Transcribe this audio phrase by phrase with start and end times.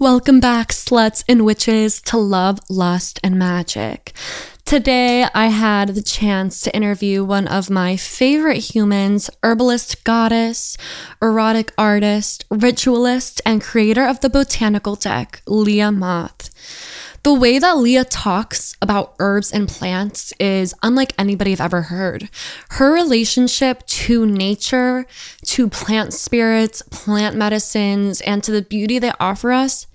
[0.00, 4.10] Welcome back, sluts and witches, to Love, Lust, and Magick.
[4.64, 10.76] Today, I had the chance to interview one of my favorite humans, herbalist goddess,
[11.22, 16.50] erotic artist, ritualist, and creator of the botanical deck, Leah Moth.
[17.24, 22.28] The way that Leah talks about herbs and plants is unlike anybody I've ever heard.
[22.72, 25.06] Her relationship to nature,
[25.46, 29.86] to plant spirits, plant medicines, and to the beauty they offer us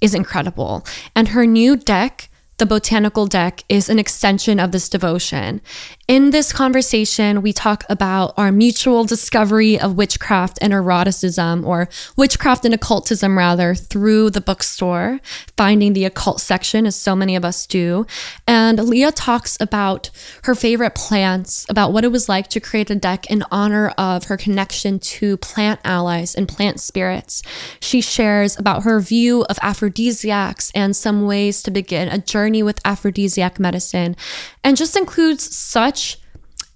[0.00, 0.86] is incredible.
[1.16, 2.28] And her new deck,
[2.58, 5.62] the botanical deck is an extension of this devotion.
[6.08, 12.64] In this conversation, we talk about our mutual discovery of witchcraft and eroticism, or witchcraft
[12.64, 15.18] and occultism, rather, through the bookstore,
[15.56, 18.06] finding the occult section, as so many of us do.
[18.46, 20.10] And Leah talks about
[20.44, 24.26] her favorite plants, about what it was like to create a deck in honor of
[24.26, 27.42] her connection to plant allies and plant spirits.
[27.80, 32.80] She shares about her view of aphrodisiacs and some ways to begin a journey with
[32.84, 34.14] aphrodisiac medicine,
[34.62, 35.95] and just includes such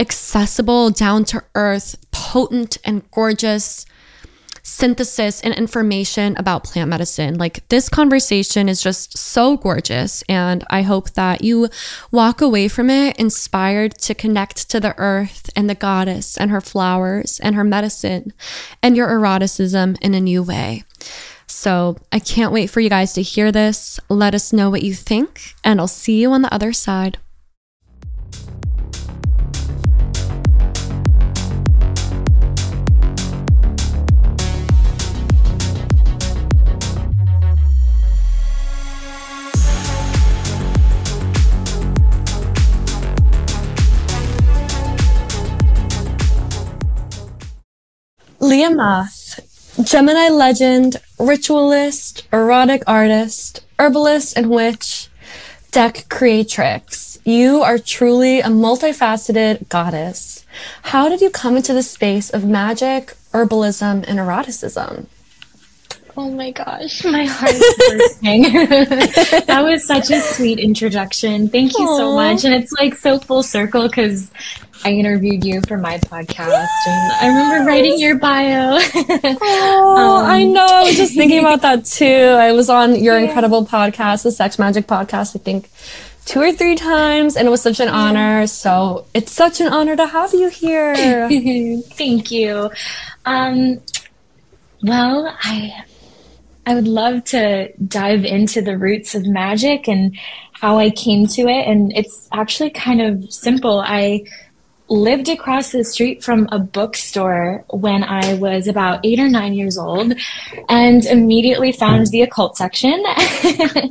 [0.01, 3.87] accessible, down to earth, potent, and gorgeous
[4.62, 7.37] synthesis and information about plant medicine.
[7.37, 10.23] Like this conversation is just so gorgeous.
[10.28, 11.69] And I hope that you
[12.11, 16.61] walk away from it inspired to connect to the earth and the goddess and her
[16.61, 18.33] flowers and her medicine
[18.83, 20.84] and your eroticism in a new way.
[21.47, 23.98] So I can't wait for you guys to hear this.
[24.09, 27.19] Let us know what you think, and I'll see you on the other side.
[48.61, 55.08] Leah Moth, Gemini legend, ritualist, erotic artist, herbalist, and witch,
[55.70, 57.19] deck creatrix.
[57.25, 60.44] You are truly a multifaceted goddess.
[60.82, 65.06] How did you come into the space of magic, herbalism, and eroticism?
[66.19, 68.42] Oh my gosh, my heart is bursting.
[69.47, 71.48] that was such a sweet introduction.
[71.48, 71.97] Thank you Aww.
[71.97, 72.44] so much.
[72.44, 74.31] And it's like so full circle because
[74.82, 78.78] I interviewed you for my podcast, and I remember writing your bio.
[78.94, 80.64] oh, um, I know.
[80.64, 82.06] I was just thinking about that too.
[82.06, 83.26] I was on your yeah.
[83.26, 85.36] incredible podcast, the Sex Magic podcast.
[85.36, 85.68] I think
[86.24, 88.46] two or three times, and it was such an honor.
[88.46, 90.94] So it's such an honor to have you here.
[91.82, 92.70] Thank you.
[93.26, 93.82] Um,
[94.82, 95.84] well, I
[96.64, 100.16] I would love to dive into the roots of magic and
[100.52, 103.80] how I came to it, and it's actually kind of simple.
[103.80, 104.24] I
[104.91, 109.78] lived across the street from a bookstore when I was about eight or nine years
[109.78, 110.12] old
[110.69, 113.01] and immediately found the occult section.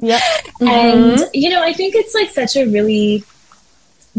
[0.01, 0.21] yep.
[0.21, 0.67] Mm-hmm.
[0.67, 3.23] And, you know, I think it's like such a really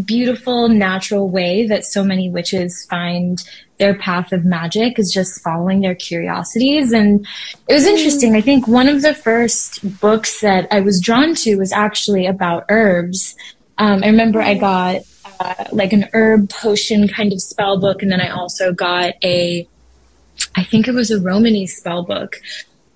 [0.02, 3.44] beautiful, natural way that so many witches find
[3.78, 6.92] their path of magic is just following their curiosities.
[6.92, 7.26] And
[7.68, 8.34] it was interesting.
[8.34, 12.64] I think one of the first books that I was drawn to was actually about
[12.70, 13.36] herbs.
[13.76, 15.02] Um, I remember I got
[15.40, 19.66] uh, like an herb potion kind of spell book, and then I also got a,
[20.54, 22.40] I think it was a Romany spell book.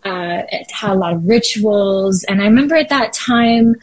[0.05, 3.77] Uh, it had a lot of rituals, and I remember at that time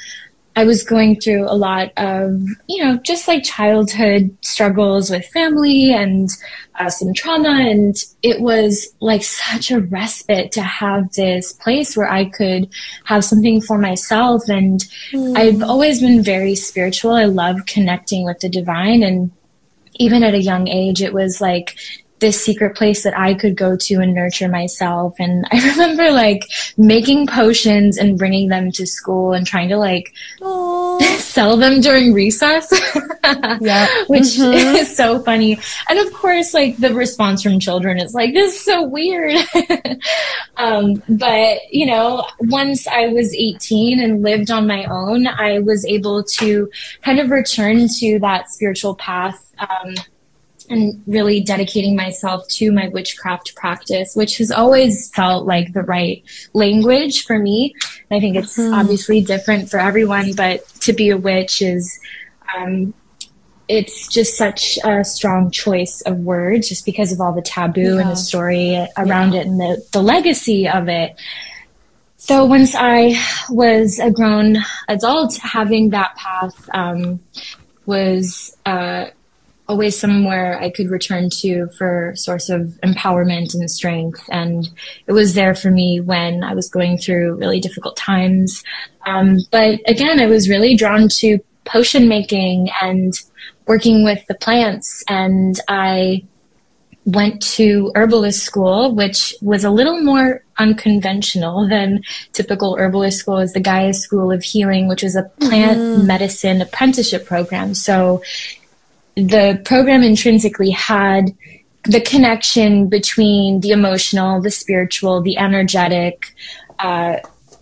[0.55, 5.93] I was going through a lot of, you know, just like childhood struggles with family
[5.93, 6.29] and
[6.75, 7.49] uh, some trauma.
[7.69, 12.69] And it was like such a respite to have this place where I could
[13.05, 14.49] have something for myself.
[14.49, 14.81] And
[15.11, 15.37] mm.
[15.37, 17.11] I've always been very spiritual.
[17.11, 19.03] I love connecting with the divine.
[19.03, 19.31] And
[19.95, 21.77] even at a young age, it was like
[22.21, 25.15] this secret place that I could go to and nurture myself.
[25.19, 26.45] And I remember like
[26.77, 30.13] making potions and bringing them to school and trying to like
[31.17, 32.71] sell them during recess.
[33.59, 33.87] yeah.
[34.07, 34.75] Which mm-hmm.
[34.75, 35.59] is so funny.
[35.89, 39.37] And of course, like the response from children is like, this is so weird.
[40.57, 45.85] um, but, you know, once I was 18 and lived on my own, I was
[45.85, 46.69] able to
[47.01, 49.53] kind of return to that spiritual path.
[49.57, 49.95] Um,
[50.71, 56.23] and really dedicating myself to my witchcraft practice, which has always felt like the right
[56.53, 57.75] language for me.
[58.09, 58.73] I think it's mm-hmm.
[58.73, 61.99] obviously different for everyone, but to be a witch is,
[62.57, 62.93] um,
[63.67, 68.01] it's just such a strong choice of words just because of all the taboo yeah.
[68.01, 69.41] and the story around yeah.
[69.41, 71.15] it and the, the legacy of it.
[72.17, 73.15] So once I
[73.49, 74.57] was a grown
[74.87, 77.19] adult, having that path um,
[77.85, 79.07] was uh,
[79.67, 84.21] always somewhere I could return to for source of empowerment and strength.
[84.31, 84.69] And
[85.07, 88.63] it was there for me when I was going through really difficult times.
[89.05, 93.13] Um, but again, I was really drawn to potion making and
[93.67, 95.03] working with the plants.
[95.07, 96.23] And I
[97.05, 102.03] went to herbalist school, which was a little more unconventional than
[102.33, 106.07] typical herbalist school is the Gaia School of Healing, which is a plant mm-hmm.
[106.07, 107.73] medicine apprenticeship program.
[107.73, 108.21] So
[109.27, 111.35] the program intrinsically had
[111.83, 116.35] the connection between the emotional, the spiritual, the energetic
[116.79, 117.17] uh,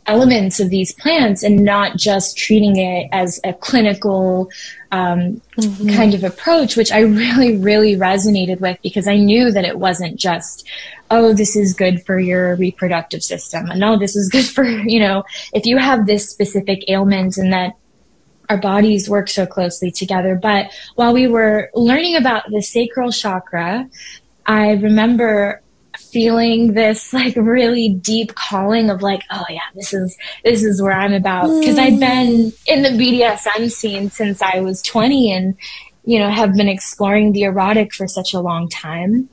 [0.09, 4.49] elements of these plants and not just treating it as a clinical
[4.91, 5.89] um, mm-hmm.
[5.89, 10.19] kind of approach, which I really, really resonated with because I knew that it wasn't
[10.19, 10.67] just,
[11.11, 13.69] oh, this is good for your reproductive system.
[13.69, 15.23] And no, this is good for, you know,
[15.53, 17.73] if you have this specific ailment and that
[18.49, 20.35] our bodies work so closely together.
[20.35, 23.87] But while we were learning about the sacral chakra,
[24.45, 25.61] I remember
[25.97, 30.93] feeling this like really deep calling of like, oh yeah, this is this is where
[30.93, 31.79] I'm about because mm.
[31.79, 35.55] I'd been in the BDSM scene since I was 20 and
[36.05, 39.29] you know have been exploring the erotic for such a long time,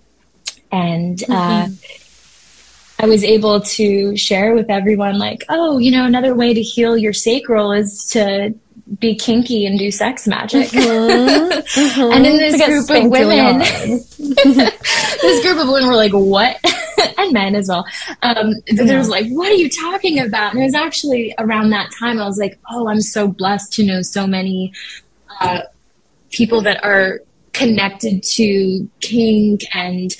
[0.70, 1.72] and uh, mm-hmm.
[1.72, 6.62] uh, I was able to share with everyone like, oh, you know, another way to
[6.62, 8.54] heal your sacral is to
[8.98, 10.68] be kinky and do sex magic.
[10.68, 11.50] Mm-hmm.
[11.50, 12.00] Mm-hmm.
[12.12, 13.58] and in this group of women,
[14.18, 16.58] this group of women were like, what?
[17.18, 17.84] and men as well.
[18.22, 18.84] Um, yeah.
[18.84, 20.52] There was like, what are you talking about?
[20.52, 23.84] And it was actually around that time I was like, oh, I'm so blessed to
[23.84, 24.72] know so many
[25.40, 25.62] uh,
[26.30, 27.20] people that are
[27.52, 30.14] connected to kink and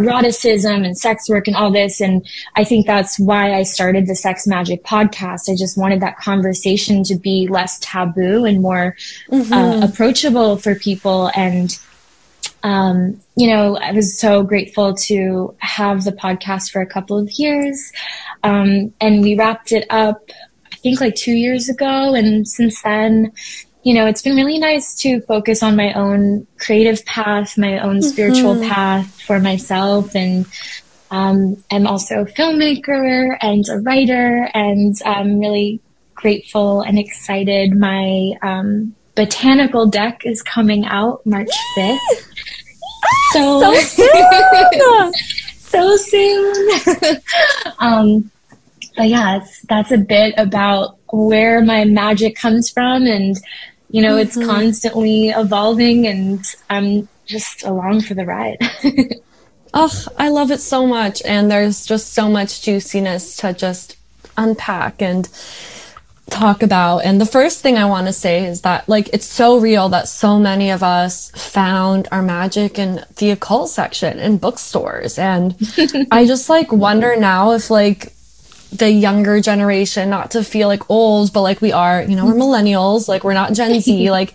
[0.00, 2.00] eroticism and sex work and all this.
[2.00, 2.26] And
[2.56, 5.50] I think that's why I started the Sex Magic podcast.
[5.52, 8.96] I just wanted that conversation to be less taboo and more
[9.30, 9.52] mm-hmm.
[9.52, 11.30] uh, approachable for people.
[11.34, 11.78] And,
[12.62, 17.30] um, you know, I was so grateful to have the podcast for a couple of
[17.32, 17.92] years.
[18.42, 20.30] Um, and we wrapped it up,
[20.72, 22.14] I think like two years ago.
[22.14, 23.32] And since then,
[23.82, 28.02] you know, it's been really nice to focus on my own creative path, my own
[28.02, 28.68] spiritual mm-hmm.
[28.68, 30.14] path for myself.
[30.14, 30.46] And
[31.10, 35.80] um, I'm also a filmmaker and a writer, and I'm really
[36.14, 37.74] grateful and excited.
[37.74, 41.98] My um, botanical deck is coming out March 5th.
[43.32, 45.12] so, so soon!
[45.58, 46.68] so soon!
[47.78, 48.30] um,
[48.96, 53.36] but yeah, that's a bit about where my magic comes from and
[53.90, 54.20] you know, mm-hmm.
[54.20, 58.58] it's constantly evolving and I'm just along for the ride.
[59.74, 61.22] oh, I love it so much.
[61.24, 63.96] And there's just so much juiciness to just
[64.36, 65.28] unpack and
[66.30, 66.98] talk about.
[66.98, 70.08] And the first thing I want to say is that, like, it's so real that
[70.08, 75.18] so many of us found our magic in the occult section in bookstores.
[75.18, 75.56] And
[76.10, 78.12] I just, like, wonder now if, like,
[78.72, 82.32] the younger generation, not to feel like old, but like we are, you know, we're
[82.32, 82.42] mm-hmm.
[82.42, 84.10] millennials, like we're not Gen Z.
[84.12, 84.34] like,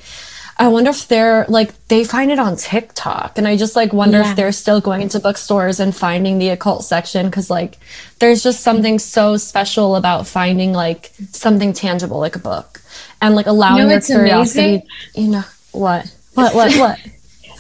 [0.58, 3.38] I wonder if they're like, they find it on TikTok.
[3.38, 4.30] And I just like wonder yeah.
[4.30, 7.30] if they're still going into bookstores and finding the occult section.
[7.30, 7.78] Cause like,
[8.20, 12.82] there's just something so special about finding like something tangible, like a book
[13.22, 14.88] and like allowing you know, your curiosity, amazing?
[15.16, 17.00] you know, what, what, what, what?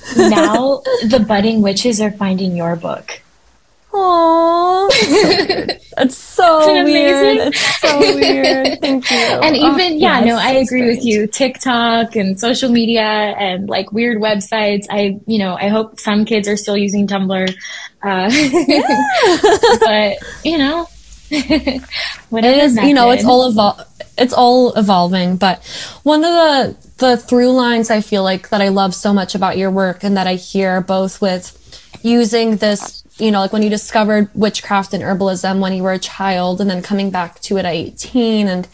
[0.18, 3.22] now the budding witches are finding your book.
[3.95, 4.89] Aww.
[5.97, 7.38] It's so weird.
[7.47, 8.81] It's so weird.
[8.81, 9.15] Thank you.
[9.45, 10.96] And oh, even, yeah, yes, no, I agree great.
[10.98, 11.27] with you.
[11.27, 14.86] TikTok and social media and like weird websites.
[14.89, 17.50] I, you know, I hope some kids are still using Tumblr.
[18.03, 18.29] Uh,
[18.67, 19.77] yeah.
[19.79, 20.88] but, you know,
[22.29, 22.53] whatever.
[22.53, 22.88] It is, method.
[22.88, 23.86] you know, it's all evol-
[24.17, 25.38] it's all evolving.
[25.38, 25.63] But
[26.03, 29.58] one of the, the through lines I feel like that I love so much about
[29.58, 31.62] your work and that I hear both with
[32.03, 36.00] using this you know, like when you discovered witchcraft and herbalism when you were a
[36.00, 38.67] child and then coming back to it at 18 and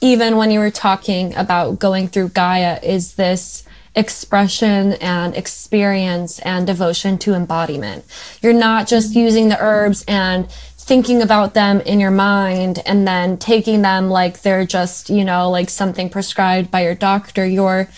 [0.00, 6.66] even when you were talking about going through Gaia is this expression and experience and
[6.66, 8.04] devotion to embodiment.
[8.42, 13.38] You're not just using the herbs and thinking about them in your mind and then
[13.38, 17.44] taking them like they're just, you know, like something prescribed by your doctor.
[17.44, 17.88] You're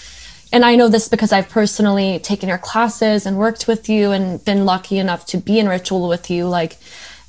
[0.52, 4.44] and I know this because I've personally taken your classes and worked with you and
[4.44, 6.46] been lucky enough to be in ritual with you.
[6.46, 6.78] Like,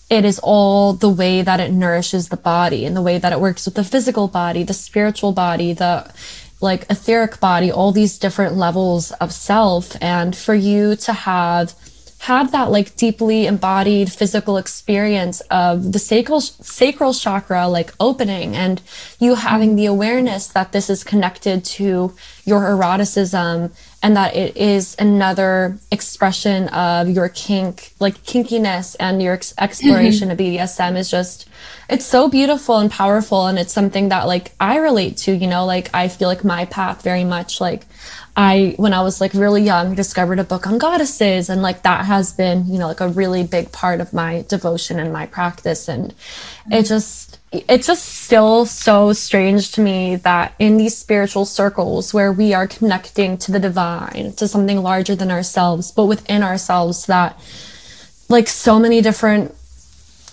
[0.10, 3.40] it is all the way that it nourishes the body and the way that it
[3.40, 6.12] works with the physical body, the spiritual body, the
[6.62, 9.96] like etheric body, all these different levels of self.
[10.02, 11.76] And for you to have
[12.20, 18.82] had that like deeply embodied physical experience of the sacral sacral chakra like opening and
[19.20, 22.14] you having the awareness that this is connected to
[22.46, 23.72] your eroticism
[24.02, 30.30] and that it is another expression of your kink, like kinkiness and your ex- exploration
[30.30, 30.60] mm-hmm.
[30.62, 31.50] of BDSM is just,
[31.90, 33.48] it's so beautiful and powerful.
[33.48, 36.66] And it's something that like I relate to, you know, like I feel like my
[36.66, 37.86] path very much like
[38.42, 41.50] I, when I was like really young, discovered a book on goddesses.
[41.50, 44.98] And like that has been, you know, like a really big part of my devotion
[44.98, 45.90] and my practice.
[45.90, 46.16] And
[46.72, 52.32] it just, it's just still so strange to me that in these spiritual circles where
[52.32, 57.38] we are connecting to the divine, to something larger than ourselves, but within ourselves, that
[58.30, 59.54] like so many different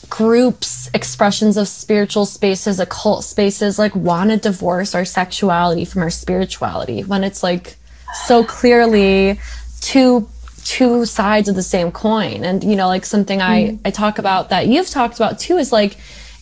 [0.08, 6.10] groups, expressions of spiritual spaces, occult spaces, like want to divorce our sexuality from our
[6.10, 7.76] spirituality when it's like
[8.14, 9.40] so clearly
[9.80, 10.28] two
[10.64, 12.44] two sides of the same coin.
[12.44, 13.80] And you know, like something I mm.
[13.84, 15.96] I talk about that you've talked about too is like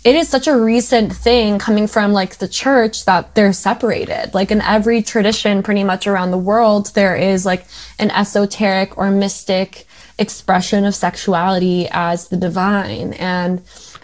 [0.04, 4.34] it is such a recent thing coming from like the church that they're separated.
[4.34, 7.66] Like in every tradition pretty much around the world, there is like
[7.98, 9.86] an esoteric or mystic
[10.18, 13.62] expression of sexuality as the divine and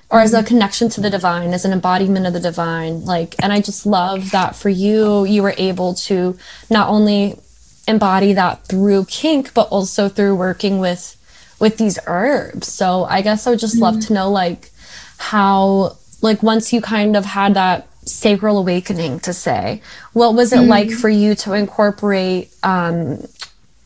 [0.09, 3.05] or as a connection to the divine, as an embodiment of the divine.
[3.05, 6.37] Like, and I just love that for you, you were able to
[6.69, 7.39] not only
[7.87, 11.17] embody that through kink, but also through working with
[11.59, 12.69] with these herbs.
[12.69, 13.83] So I guess I would just mm-hmm.
[13.83, 14.71] love to know like
[15.19, 19.83] how like once you kind of had that sacral awakening to say,
[20.13, 20.71] what was it mm-hmm.
[20.71, 23.23] like for you to incorporate um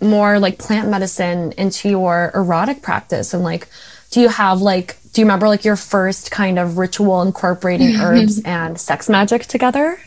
[0.00, 3.68] more like plant medicine into your erotic practice and like
[4.10, 8.42] do you have like do you remember like your first kind of ritual incorporating herbs
[8.44, 9.98] and sex magic together?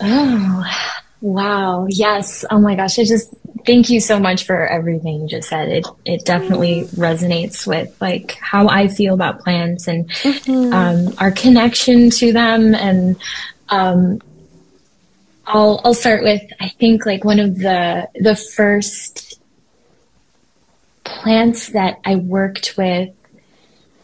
[0.00, 0.64] Oh,
[1.22, 1.86] wow.
[1.88, 2.44] Yes.
[2.50, 2.98] Oh my gosh.
[2.98, 5.68] I just thank you so much for everything you just said.
[5.68, 10.72] It it definitely resonates with like how I feel about plants and mm-hmm.
[10.74, 12.74] um, our connection to them.
[12.74, 13.16] And
[13.70, 14.20] um,
[15.46, 19.40] I'll I'll start with I think like one of the the first
[21.04, 23.10] plants that I worked with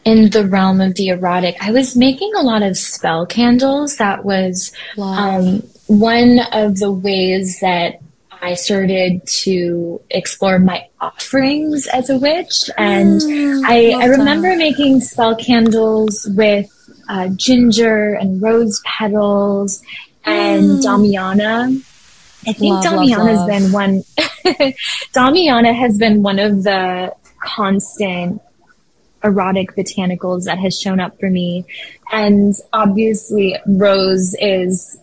[0.04, 1.56] in the realm of the erotic.
[1.60, 3.96] I was making a lot of spell candles.
[3.96, 5.38] That was wow.
[5.38, 8.00] um, one of the ways that
[8.40, 12.70] I started to explore my offerings as a witch.
[12.78, 14.58] And mm, I, I, remember that.
[14.58, 16.70] making spell candles with
[17.08, 19.82] uh, ginger and rose petals
[20.24, 20.82] and mm.
[20.82, 21.84] Damiana.
[22.46, 24.02] I think love, Damiana has been one.
[25.12, 28.40] Damiana has been one of the constant
[29.24, 31.64] erotic botanicals that has shown up for me,
[32.12, 34.98] and obviously Rose is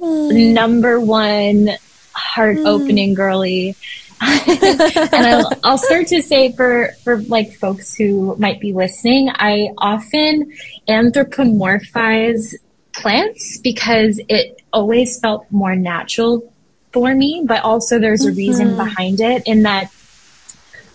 [0.00, 0.52] mm.
[0.52, 1.70] number one
[2.12, 3.16] heart opening mm.
[3.16, 3.76] girly.
[4.22, 9.70] and I'll, I'll, start to say for for like folks who might be listening, I
[9.78, 10.52] often
[10.86, 12.54] anthropomorphize
[12.92, 16.52] plants because it always felt more natural
[16.92, 18.36] for me, but also there's a mm-hmm.
[18.36, 19.90] reason behind it in that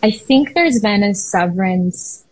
[0.04, 2.26] I think there's been a severance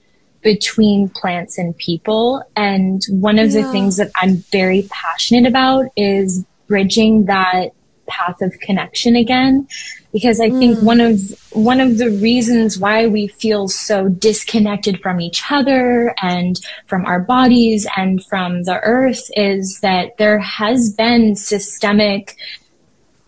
[0.44, 2.44] between plants and people.
[2.56, 3.62] And one of yeah.
[3.62, 7.70] the things that I'm very passionate about is bridging that
[8.08, 9.68] path of connection again
[10.12, 10.84] because i think mm.
[10.84, 11.20] one of
[11.51, 17.20] one of the reasons why we feel so disconnected from each other and from our
[17.20, 22.36] bodies and from the earth is that there has been systemic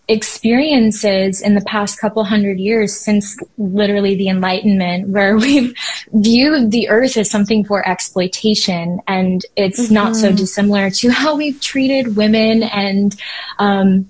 [0.08, 5.74] experiences in the past couple hundred years since literally the enlightenment where we've
[6.14, 9.96] viewed the earth as something for exploitation and it's mm-hmm.
[9.96, 13.20] not so dissimilar to how we've treated women and
[13.58, 14.08] um,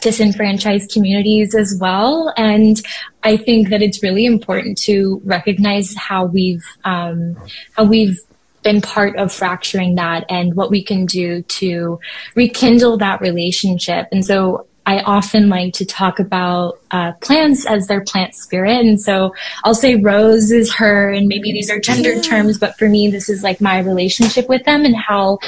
[0.00, 2.32] disenfranchised communities as well.
[2.36, 2.80] And
[3.22, 7.36] I think that it's really important to recognize how we've um,
[7.76, 8.18] how we've
[8.62, 11.98] been part of fracturing that and what we can do to
[12.34, 14.06] rekindle that relationship.
[14.12, 18.80] And so I often like to talk about uh, plants as their plant spirit.
[18.80, 19.34] And so
[19.64, 22.22] I'll say Rose is her, and maybe these are gendered yeah.
[22.22, 25.38] terms, but for me, this is like my relationship with them and how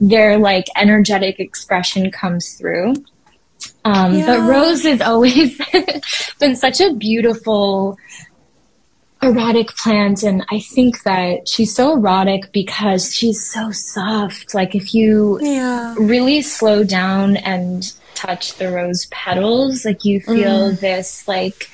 [0.00, 2.94] their like energetic expression comes through.
[3.84, 4.26] Um, yeah.
[4.26, 5.60] But Rose has always
[6.38, 7.96] been such a beautiful
[9.22, 14.94] erotic plant and i think that she's so erotic because she's so soft like if
[14.94, 15.94] you yeah.
[15.98, 17.92] really slow down and
[18.26, 20.80] touch the rose petals like you feel mm.
[20.80, 21.70] this like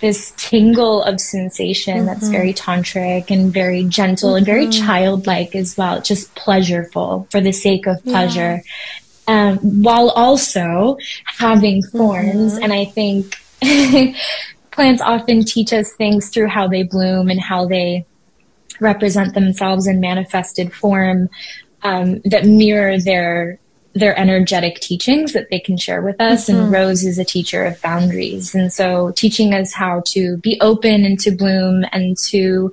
[0.00, 2.06] this tingle of sensation mm-hmm.
[2.06, 4.38] that's very tantric and very gentle mm-hmm.
[4.38, 4.86] and very mm-hmm.
[4.86, 8.62] childlike as well just pleasureful for the sake of pleasure
[9.26, 12.54] um, while also having thorns.
[12.54, 12.62] Mm-hmm.
[12.62, 13.36] And I think
[14.70, 18.04] plants often teach us things through how they bloom and how they
[18.80, 21.28] represent themselves in manifested form
[21.82, 23.58] um, that mirror their
[23.94, 26.48] their energetic teachings that they can share with us.
[26.48, 26.60] Mm-hmm.
[26.60, 28.54] And Rose is a teacher of boundaries.
[28.54, 32.72] And so teaching us how to be open and to bloom and to,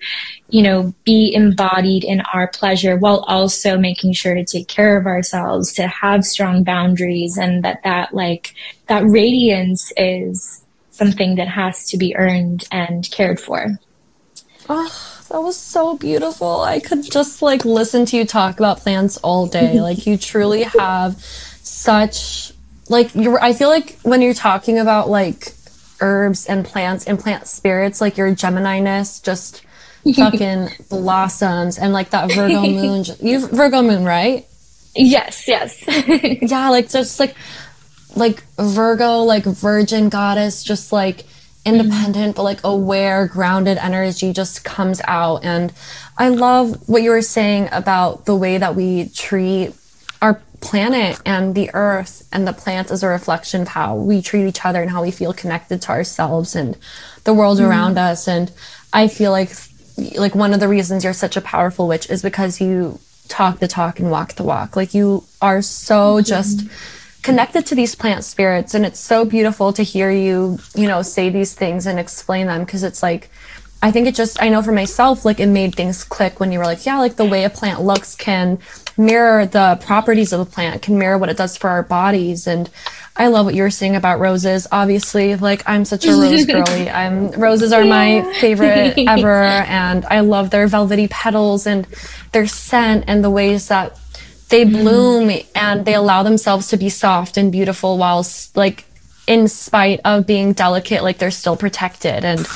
[0.49, 5.05] you know, be embodied in our pleasure while also making sure to take care of
[5.05, 8.55] ourselves, to have strong boundaries and that that like,
[8.87, 13.79] that radiance is something that has to be earned and cared for.
[14.67, 16.61] Oh that was so beautiful.
[16.61, 19.79] I could just like listen to you talk about plants all day.
[19.81, 21.17] like you truly have
[21.63, 22.51] such
[22.89, 25.53] like you're I feel like when you're talking about like
[26.01, 29.63] herbs and plants and plant spirits, like your Gemini-ness just
[30.15, 33.05] fucking blossoms and like that Virgo moon.
[33.21, 34.45] You Virgo moon, right?
[34.95, 35.81] Yes, yes.
[36.41, 37.35] yeah, like just like
[38.17, 41.23] like Virgo, like virgin goddess, just like
[41.65, 45.43] independent but like aware grounded energy just comes out.
[45.43, 45.73] And
[46.17, 49.73] i love what you were saying about the way that we treat
[50.21, 54.47] our planet and the earth and the plants as a reflection of how we treat
[54.47, 56.77] each other and how we feel connected to ourselves and
[57.23, 57.67] the world mm.
[57.67, 58.27] around us.
[58.27, 58.51] And
[58.93, 59.51] i feel like
[60.17, 63.67] like one of the reasons you're such a powerful witch is because you talk the
[63.67, 64.75] talk and walk the walk.
[64.75, 66.67] Like you are so just
[67.21, 71.29] connected to these plant spirits and it's so beautiful to hear you you know say
[71.29, 73.29] these things and explain them because it's like
[73.83, 76.57] i think it just i know for myself like it made things click when you
[76.57, 78.57] were like yeah like the way a plant looks can
[78.97, 82.69] mirror the properties of a plant can mirror what it does for our bodies and
[83.15, 84.67] i love what you were saying about roses.
[84.71, 86.89] Obviously like i'm such a rose girly.
[86.89, 91.85] I'm roses are my favorite ever and i love their velvety petals and
[92.31, 93.97] their scent and the ways that
[94.51, 94.81] they mm-hmm.
[94.83, 95.45] bloom mm.
[95.55, 98.85] and they allow themselves to be soft and beautiful whilst like
[99.25, 102.47] in spite of being delicate like they're still protected and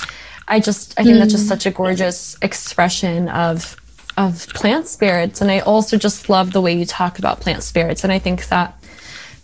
[0.48, 1.20] i just i think mm.
[1.20, 1.50] that's just mm.
[1.50, 3.75] such a gorgeous expression of
[4.18, 8.04] of plant spirits and i also just love the way you talk about plant spirits
[8.04, 8.78] and i think that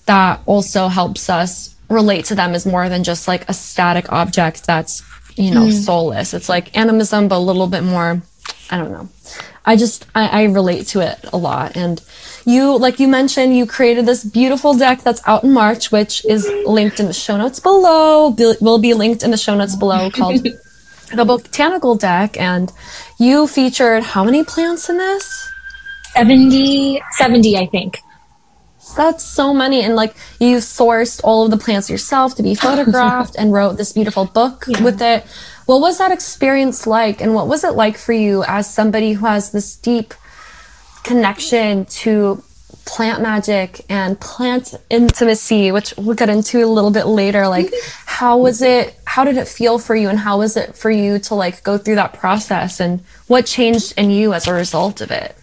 [0.06, 4.66] that also helps us relate to them as more than just like a static object
[4.66, 5.04] that's
[5.36, 5.72] you know mm.
[5.72, 8.22] soulless it's like animism but a little bit more
[8.70, 9.08] i don't know
[9.66, 12.02] i just I, I relate to it a lot and
[12.46, 16.50] you, like you mentioned, you created this beautiful deck that's out in March, which is
[16.66, 18.36] linked in the show notes below.
[18.62, 20.44] Will be linked in the show notes below called
[21.16, 22.40] the Botanical Deck.
[22.40, 22.72] And
[23.20, 25.50] you featured how many plants in this?
[26.14, 28.00] 70, 70, I think.
[28.98, 29.84] That's so many.
[29.84, 33.94] And like you sourced all of the plants yourself to be photographed and wrote this
[33.94, 34.84] beautiful book yeah.
[34.84, 35.26] with it.
[35.72, 37.22] What was that experience like?
[37.22, 40.14] And what was it like for you as somebody who has this deep
[41.06, 42.44] connection to
[42.84, 47.48] plant magic and plant intimacy, which we'll get into a little bit later.
[47.48, 47.92] Like, mm-hmm.
[48.06, 49.00] how was it?
[49.06, 50.10] How did it feel for you?
[50.10, 52.82] And how was it for you to like go through that process?
[52.82, 55.38] And what changed in you as a result of it?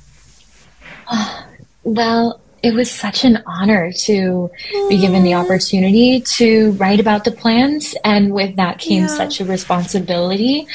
[1.85, 4.51] well, it was such an honor to
[4.89, 7.95] be given the opportunity to write about the plants.
[8.05, 9.09] And with that came yeah.
[9.09, 10.67] such a responsibility.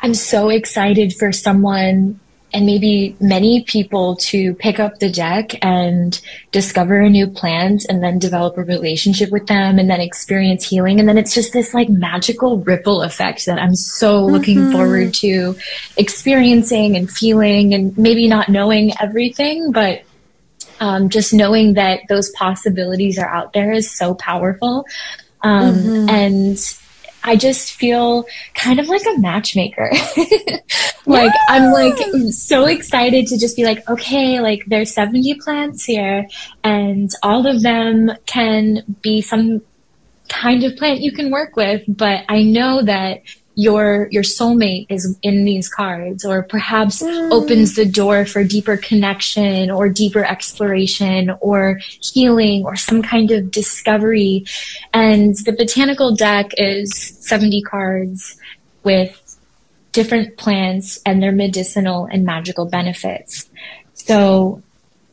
[0.00, 2.20] I'm so excited for someone
[2.52, 6.20] and maybe many people to pick up the deck and
[6.52, 11.00] discover a new plant and then develop a relationship with them and then experience healing.
[11.00, 14.32] And then it's just this like magical ripple effect that I'm so mm-hmm.
[14.32, 15.56] looking forward to
[15.96, 20.02] experiencing and feeling and maybe not knowing everything, but
[20.80, 24.84] um, just knowing that those possibilities are out there is so powerful.
[25.42, 26.08] Um, mm-hmm.
[26.08, 26.78] And
[27.24, 29.90] I just feel kind of like a matchmaker.
[31.06, 31.46] like yeah.
[31.48, 31.98] I'm like
[32.30, 36.26] so excited to just be like, okay, like there's 70 plants here
[36.62, 39.60] and all of them can be some
[40.28, 43.22] kind of plant you can work with, but I know that
[43.56, 47.32] your your soulmate is in these cards or perhaps mm.
[47.32, 51.80] opens the door for deeper connection or deeper exploration or
[52.12, 54.44] healing or some kind of discovery.
[54.92, 58.36] And the botanical deck is 70 cards
[58.84, 59.22] with
[59.92, 63.48] different plants and their medicinal and magical benefits.
[63.94, 64.62] So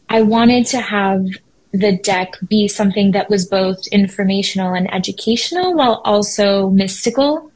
[0.10, 1.25] i wanted to have
[1.71, 7.53] the deck be something that was both informational and educational while also mystical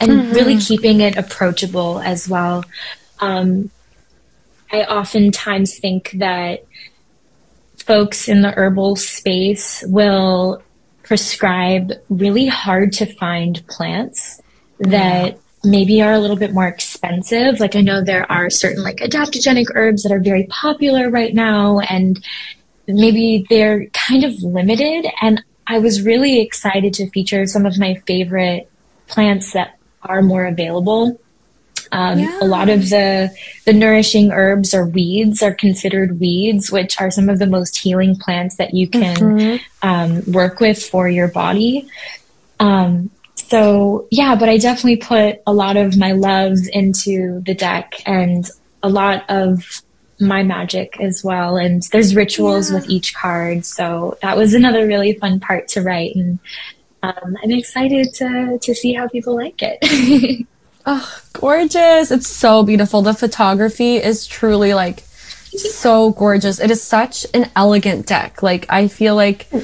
[0.00, 0.32] and mm-hmm.
[0.32, 2.64] really keeping it approachable as well.
[3.20, 3.70] Um,
[4.72, 6.64] I oftentimes think that
[7.78, 10.62] folks in the herbal space will
[11.02, 14.42] prescribe really hard to find plants
[14.80, 17.60] that maybe are a little bit more expensive.
[17.60, 21.78] Like I know there are certain like adaptogenic herbs that are very popular right now
[21.78, 22.22] and
[22.88, 27.96] maybe they're kind of limited and I was really excited to feature some of my
[28.06, 28.70] favorite
[29.08, 31.18] plants that are more available
[31.92, 32.38] Um, yeah.
[32.40, 33.30] A lot of the
[33.64, 38.16] the nourishing herbs or weeds are considered weeds, which are some of the most healing
[38.16, 39.88] plants that you can mm-hmm.
[39.88, 41.88] um, work with for your body.
[42.58, 47.94] Um, so yeah, but I definitely put a lot of my love into the deck
[48.04, 48.48] and
[48.82, 49.82] a lot of
[50.18, 51.56] my magic as well.
[51.56, 52.78] And there's rituals yeah.
[52.78, 53.64] with each card.
[53.64, 56.16] So that was another really fun part to write.
[56.16, 56.38] And
[57.06, 60.46] um, I'm excited to, to see how people like it.
[60.86, 62.10] oh, gorgeous.
[62.10, 63.02] It's so beautiful.
[63.02, 66.60] The photography is truly like so gorgeous.
[66.60, 68.42] It is such an elegant deck.
[68.42, 69.46] Like, I feel like.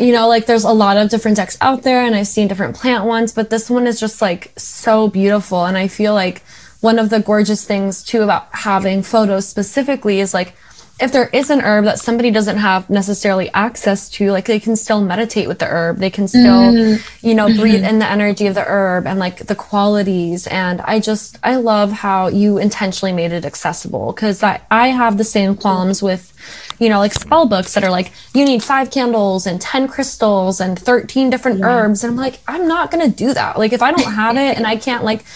[0.00, 2.74] you know, like there's a lot of different decks out there and I've seen different
[2.74, 5.66] plant ones, but this one is just like so beautiful.
[5.66, 6.42] And I feel like
[6.80, 10.54] one of the gorgeous things too about having photos specifically is like
[11.00, 14.76] if there is an herb that somebody doesn't have necessarily access to, like they can
[14.76, 15.98] still meditate with the herb.
[15.98, 17.26] They can still, mm-hmm.
[17.26, 17.84] you know, breathe mm-hmm.
[17.84, 20.46] in the energy of the herb and like the qualities.
[20.46, 25.16] And I just, I love how you intentionally made it accessible because I, I have
[25.16, 26.32] the same qualms with,
[26.78, 30.60] you know, like spell books that are like, you need five candles and 10 crystals
[30.60, 31.66] and 13 different yeah.
[31.66, 32.04] herbs.
[32.04, 33.58] And I'm like, I'm not going to do that.
[33.58, 35.24] Like if I don't have it and I can't like,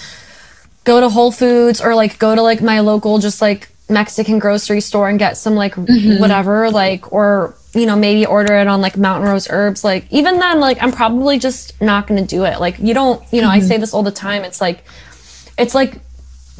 [0.84, 4.80] go to Whole Foods or like go to like my local just like Mexican grocery
[4.80, 6.20] store and get some like mm-hmm.
[6.20, 9.84] whatever, like, or, you know, maybe order it on like Mountain Rose Herbs.
[9.84, 12.60] Like, even then, like, I'm probably just not going to do it.
[12.60, 13.64] Like, you don't, you know, mm-hmm.
[13.64, 14.44] I say this all the time.
[14.44, 14.84] It's like,
[15.58, 16.00] it's like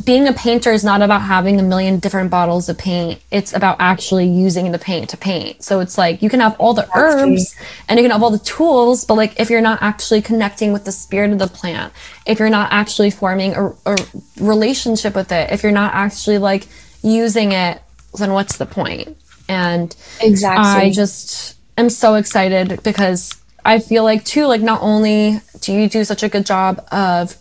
[0.04, 3.20] being a painter is not about having a million different bottles of paint.
[3.30, 5.62] It's about actually using the paint to paint.
[5.62, 7.66] So it's like you can have all the That's herbs true.
[7.88, 10.84] and you can have all the tools, but like if you're not actually connecting with
[10.84, 11.92] the spirit of the plant,
[12.26, 13.96] if you're not actually forming a, a
[14.40, 16.66] relationship with it, if you're not actually like
[17.04, 17.80] using it,
[18.18, 19.16] then what's the point?
[19.48, 25.40] And exactly, I just am so excited because I feel like too, like not only
[25.60, 27.36] do you do such a good job of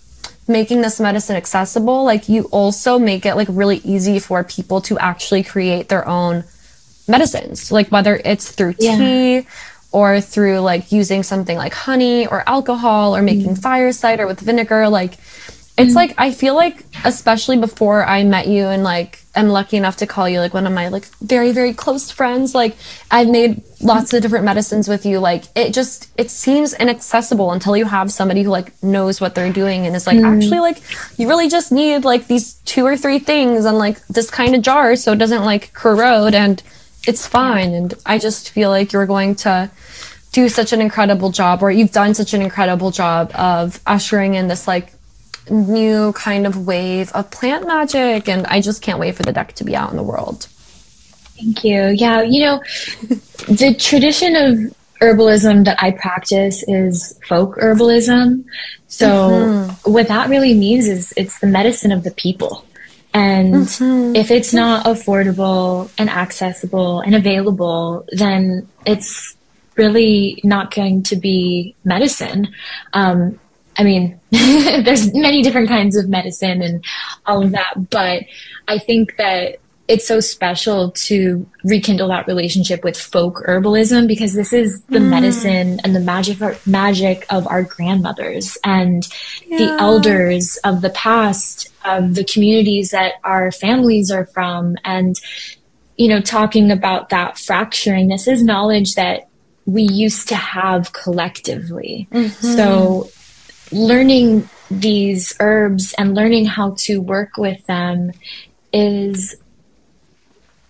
[0.48, 5.00] making this medicine accessible, like you also make it like really easy for people to
[5.00, 6.44] actually create their own
[7.08, 8.98] medicines, like whether it's through yeah.
[8.98, 9.48] tea
[9.92, 13.62] or through like using something like honey or alcohol or making mm.
[13.62, 14.90] fire cider with vinegar.
[14.90, 15.18] Like
[15.78, 15.96] it's mm.
[15.96, 20.08] like I feel like especially before I met you and like I'm lucky enough to
[20.08, 22.54] call you like one of my like very very close friends.
[22.54, 22.76] Like
[23.10, 25.20] I've made lots of different medicines with you.
[25.20, 29.52] Like it just it seems inaccessible until you have somebody who like knows what they're
[29.52, 30.26] doing and is like mm.
[30.26, 30.82] actually like
[31.18, 34.62] you really just need like these two or three things and like this kind of
[34.62, 36.62] jar so it doesn't like corrode and
[37.08, 37.74] it's fine.
[37.74, 39.72] And I just feel like you're going to
[40.32, 44.48] do such an incredible job or you've done such an incredible job of ushering in
[44.48, 44.93] this like
[45.50, 48.28] new kind of wave of plant magic.
[48.28, 50.48] And I just can't wait for the deck to be out in the world.
[51.38, 51.88] Thank you.
[51.88, 52.62] Yeah, you know,
[53.48, 58.46] the tradition of herbalism that I practice is folk herbalism.
[58.88, 59.92] So mm-hmm.
[59.92, 62.66] what that really means is it's the medicine of the people.
[63.14, 64.16] And mm-hmm.
[64.16, 69.36] if it's not affordable and accessible and available, then it's
[69.76, 72.54] really not going to be medicine.
[72.94, 73.40] Um,
[73.78, 76.84] I mean, there's many different kinds of medicine and
[77.26, 78.24] all of that, but
[78.68, 79.58] I think that
[79.88, 85.10] it's so special to rekindle that relationship with folk herbalism because this is the mm.
[85.10, 89.08] medicine and the magic magic of our grandmothers and
[89.46, 89.58] yeah.
[89.58, 95.20] the elders of the past of the communities that our families are from and
[95.98, 99.28] you know talking about that fracturing this is knowledge that
[99.66, 102.28] we used to have collectively mm-hmm.
[102.56, 103.10] so
[103.74, 108.12] learning these herbs and learning how to work with them
[108.72, 109.36] is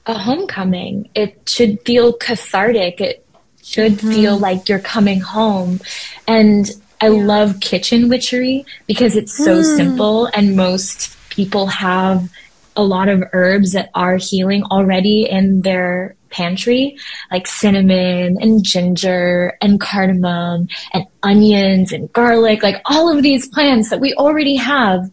[0.06, 1.10] a homecoming.
[1.16, 3.00] It should feel cathartic.
[3.00, 3.26] It
[3.62, 4.12] should mm-hmm.
[4.12, 5.80] feel like you're coming home.
[6.28, 7.26] And I yeah.
[7.26, 9.76] love kitchen witchery because it's so mm.
[9.78, 12.30] simple and most people have
[12.76, 16.98] a lot of herbs that are healing already in their pantry,
[17.32, 23.90] like cinnamon and ginger and cardamom and onions and garlic, like all of these plants
[23.90, 25.10] that we already have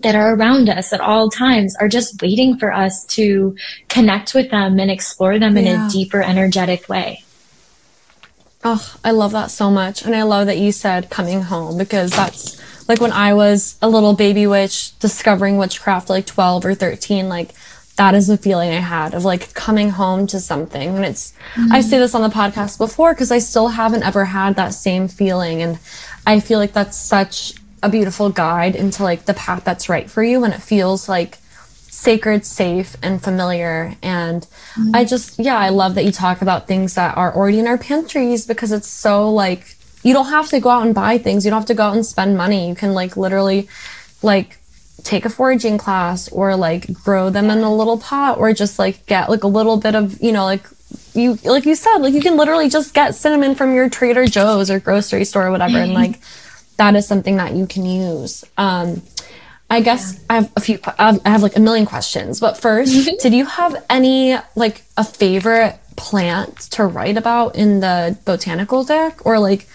[0.00, 3.56] that are around us at all times are just waiting for us to
[3.88, 5.62] connect with them and explore them yeah.
[5.62, 7.22] in a deeper energetic way.
[8.64, 10.04] Oh, I love that so much.
[10.04, 13.88] And I love that you said coming home because that's like when I was a
[13.88, 17.50] little baby witch discovering witchcraft like 12 or 13, like
[17.98, 20.96] that is the feeling I had of like coming home to something.
[20.96, 21.72] And it's, mm-hmm.
[21.72, 25.08] I say this on the podcast before because I still haven't ever had that same
[25.08, 25.62] feeling.
[25.62, 25.80] And
[26.24, 30.22] I feel like that's such a beautiful guide into like the path that's right for
[30.22, 30.44] you.
[30.44, 31.38] And it feels like
[31.90, 33.96] sacred, safe, and familiar.
[34.00, 34.94] And mm-hmm.
[34.94, 37.78] I just, yeah, I love that you talk about things that are already in our
[37.78, 41.44] pantries because it's so like, you don't have to go out and buy things.
[41.44, 42.68] You don't have to go out and spend money.
[42.68, 43.68] You can like literally
[44.22, 44.57] like
[45.02, 49.06] take a foraging class or like grow them in a little pot or just like
[49.06, 50.66] get like a little bit of, you know, like
[51.14, 54.70] you like you said, like you can literally just get cinnamon from your Trader Joe's
[54.70, 56.20] or grocery store or whatever and like
[56.76, 58.44] that is something that you can use.
[58.56, 59.02] Um
[59.70, 60.20] I guess yeah.
[60.30, 63.84] I have a few I have like a million questions, but first, did you have
[63.90, 69.66] any like a favorite plant to write about in the botanical deck or like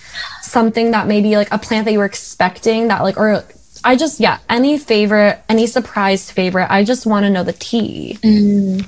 [0.41, 3.43] something that maybe like a plant that you were expecting that like or
[3.83, 6.67] I just yeah, any favorite, any surprise favorite.
[6.69, 8.17] I just want to know the tea.
[8.21, 8.87] Mm.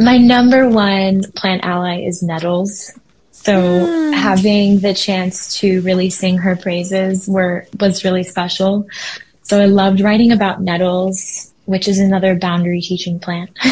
[0.00, 2.92] My number one plant ally is nettles.
[3.32, 4.14] So mm.
[4.14, 8.86] having the chance to really sing her praises were was really special.
[9.42, 13.50] So I loved writing about nettles, which is another boundary teaching plant.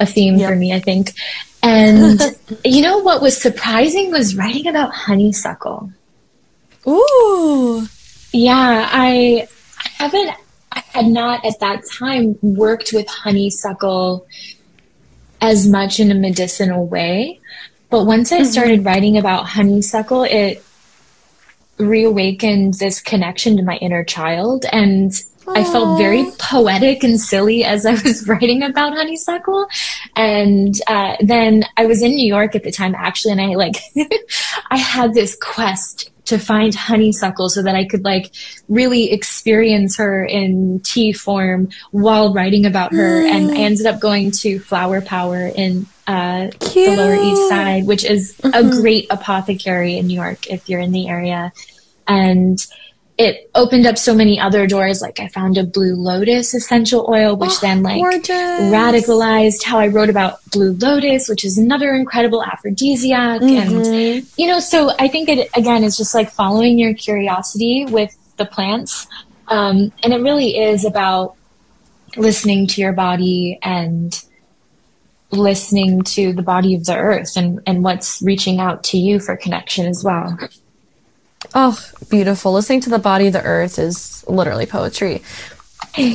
[0.00, 0.50] a theme yep.
[0.50, 1.12] for me, I think.
[1.62, 2.20] And
[2.64, 5.92] you know what was surprising was writing about honeysuckle.
[6.86, 7.86] Ooh.
[8.32, 9.48] Yeah, I
[9.98, 10.34] haven't,
[10.72, 14.26] I had not at that time worked with honeysuckle
[15.40, 17.40] as much in a medicinal way.
[17.90, 18.46] But once I mm-hmm.
[18.46, 20.64] started writing about honeysuckle, it
[21.76, 24.64] reawakened this connection to my inner child.
[24.72, 25.58] And Aww.
[25.58, 29.66] I felt very poetic and silly as I was writing about honeysuckle.
[30.16, 33.76] And uh, then I was in New York at the time, actually, and I like,
[34.70, 38.32] I had this quest to find honeysuckle so that I could like
[38.68, 43.22] really experience her in tea form while writing about her.
[43.22, 43.30] Mm.
[43.30, 48.04] And I ended up going to Flower Power in uh, the Lower East Side, which
[48.04, 48.54] is mm-hmm.
[48.54, 51.52] a great apothecary in New York if you're in the area.
[52.08, 52.58] And
[53.22, 55.00] it opened up so many other doors.
[55.00, 58.30] Like I found a blue lotus essential oil, which oh, then like gorgeous.
[58.30, 63.40] radicalized how I wrote about blue lotus, which is another incredible aphrodisiac.
[63.40, 63.76] Mm-hmm.
[63.76, 68.16] And, you know, so I think it, again, is just like following your curiosity with
[68.36, 69.06] the plants.
[69.48, 71.36] Um, and it really is about
[72.16, 74.20] listening to your body and
[75.30, 79.36] listening to the body of the earth and, and what's reaching out to you for
[79.36, 80.36] connection as well.
[81.54, 81.78] Oh,
[82.10, 82.52] beautiful.
[82.52, 85.22] Listening to the body of the earth is literally poetry.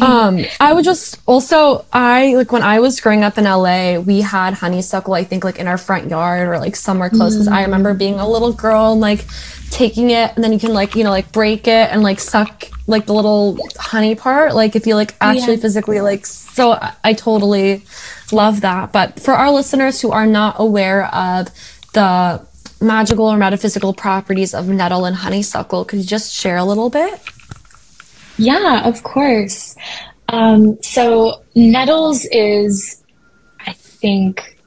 [0.01, 4.21] um, I would just also I like when I was growing up in LA, we
[4.21, 7.35] had honeysuckle, I think like in our front yard or like somewhere close.
[7.35, 7.53] Because mm.
[7.53, 9.25] I remember being a little girl and like
[9.69, 12.65] taking it and then you can like, you know, like break it and like suck
[12.87, 14.55] like the little honey part.
[14.55, 15.61] Like if you like actually yeah.
[15.61, 17.83] physically like so I, I totally
[18.31, 18.91] love that.
[18.91, 21.49] But for our listeners who are not aware of
[21.93, 22.46] the
[22.81, 25.85] magical or metaphysical properties of nettle and honeysuckle.
[25.85, 27.19] Could you just share a little bit?
[28.37, 29.75] Yeah, of course.
[30.29, 33.03] Um, so, nettles is,
[33.65, 34.57] I think,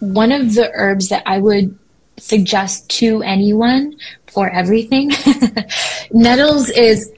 [0.00, 1.78] one of the herbs that I would
[2.18, 5.12] suggest to anyone for everything.
[6.12, 7.10] nettles is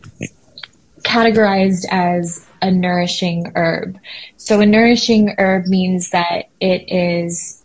[1.03, 3.99] categorized as a nourishing herb.
[4.37, 7.65] So, a nourishing herb means that it is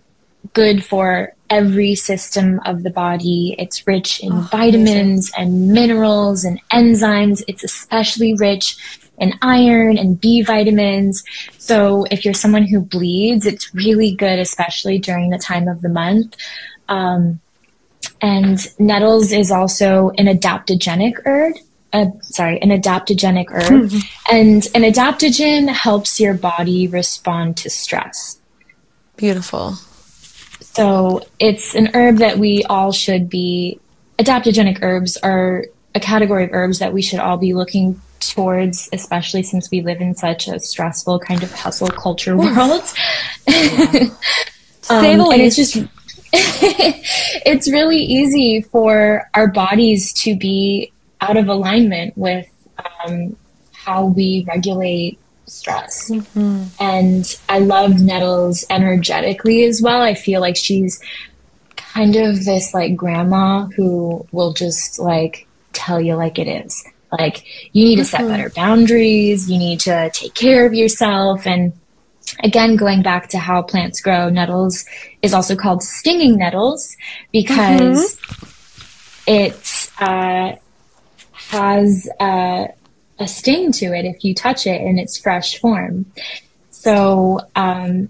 [0.54, 3.56] good for every system of the body.
[3.58, 5.54] It's rich in oh, vitamins amazing.
[5.54, 7.44] and minerals and enzymes.
[7.48, 8.78] It's especially rich
[9.18, 11.24] in iron and B vitamins.
[11.58, 15.90] So if you're someone who bleeds, it's really good, especially during the time of the
[15.90, 16.36] month.
[16.88, 17.40] Um,
[18.22, 21.56] and nettles is also an adaptogenic herb.
[21.92, 23.92] Uh, sorry, an adaptogenic herb.
[24.32, 28.40] and an adaptogen helps your body respond to stress.
[29.18, 29.76] Beautiful.
[30.74, 33.80] So it's an herb that we all should be,
[34.18, 39.44] adaptogenic herbs are a category of herbs that we should all be looking towards, especially
[39.44, 42.84] since we live in such a stressful kind of hustle culture world.
[44.90, 45.76] um, and it's just,
[46.34, 52.48] it's really easy for our bodies to be out of alignment with
[53.06, 53.36] um,
[53.74, 55.18] how we regulate
[55.50, 56.10] stress.
[56.10, 56.66] Mm-hmm.
[56.80, 60.02] And I love Nettles energetically as well.
[60.02, 61.02] I feel like she's
[61.76, 66.84] kind of this like grandma who will just like tell you like it is.
[67.12, 68.30] Like you need to set mm-hmm.
[68.30, 71.74] better boundaries, you need to take care of yourself and
[72.44, 74.86] again going back to how plants grow, nettles
[75.22, 76.96] is also called stinging nettles
[77.32, 79.32] because mm-hmm.
[79.32, 80.56] it uh,
[81.32, 82.68] has uh,
[83.20, 86.06] a sting to it if you touch it in its fresh form.
[86.72, 88.10] So um,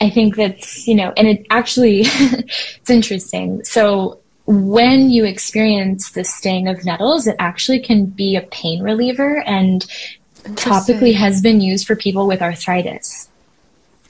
[0.00, 3.64] I think that's, you know, and it actually, it's interesting.
[3.64, 9.42] So when you experience the sting of nettles, it actually can be a pain reliever
[9.46, 9.86] and
[10.56, 13.28] topically has been used for people with arthritis.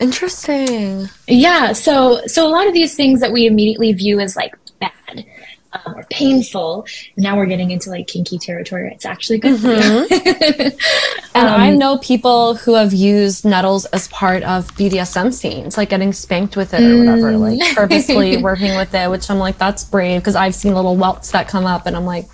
[0.01, 1.09] Interesting.
[1.29, 1.75] Yeah.
[1.75, 5.27] So, so a lot of these things that we immediately view as like bad
[5.73, 6.87] um, or painful.
[7.17, 8.91] Now we're getting into like kinky territory.
[8.93, 10.63] It's actually good mm-hmm.
[11.35, 15.91] and um, I know people who have used nettles as part of BDSM scenes, like
[15.91, 17.75] getting spanked with it or whatever, like mm.
[17.75, 21.49] purposely working with it, which I'm like, that's brave because I've seen little welts that
[21.49, 22.29] come up and I'm like,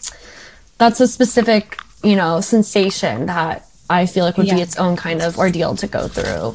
[0.78, 4.56] that's a specific, you know, sensation that I feel like would yeah.
[4.56, 6.54] be its own kind of ordeal to go through.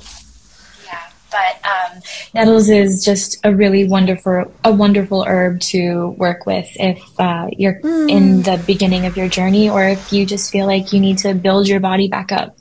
[1.34, 2.02] But um,
[2.36, 7.82] nettles is just a really wonderful, a wonderful herb to work with if uh, you're
[7.82, 8.10] mm.
[8.10, 11.34] in the beginning of your journey, or if you just feel like you need to
[11.34, 12.56] build your body back up.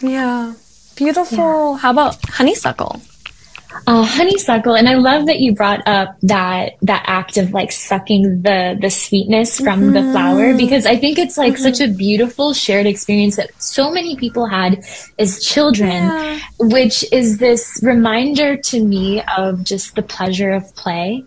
[0.00, 0.52] Yeah,
[0.94, 1.72] beautiful.
[1.72, 1.78] Yeah.
[1.78, 3.00] How about honeysuckle?
[3.86, 8.42] Uh, honeysuckle and i love that you brought up that that act of like sucking
[8.42, 9.92] the the sweetness from mm-hmm.
[9.92, 11.62] the flower because i think it's like mm-hmm.
[11.62, 14.82] such a beautiful shared experience that so many people had
[15.18, 16.40] as children yeah.
[16.58, 21.24] which is this reminder to me of just the pleasure of play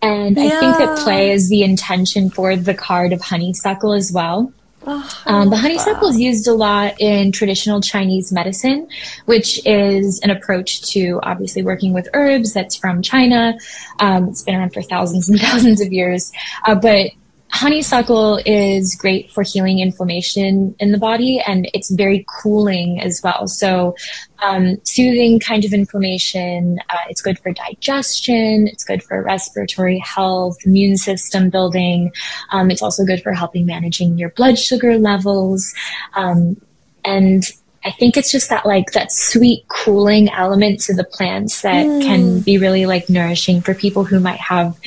[0.00, 0.44] and yeah.
[0.44, 4.52] i think that play is the intention for the card of honeysuckle as well
[4.84, 8.88] Oh, um, the honeysuckle is used a lot in traditional Chinese medicine,
[9.26, 13.56] which is an approach to obviously working with herbs that's from China.
[14.00, 16.32] Um, it's been around for thousands and thousands of years.
[16.66, 17.12] Uh, but
[17.52, 23.46] honeysuckle is great for healing inflammation in the body and it's very cooling as well.
[23.46, 23.94] So,
[24.42, 26.80] um, soothing kind of inflammation.
[26.88, 28.68] Uh, it's good for digestion.
[28.68, 32.10] It's good for respiratory health, immune system building.
[32.50, 35.72] Um, it's also good for helping managing your blood sugar levels.
[36.14, 36.60] Um,
[37.04, 37.44] and
[37.84, 42.02] I think it's just that like that sweet cooling element to the plants that mm.
[42.02, 44.78] can be really like nourishing for people who might have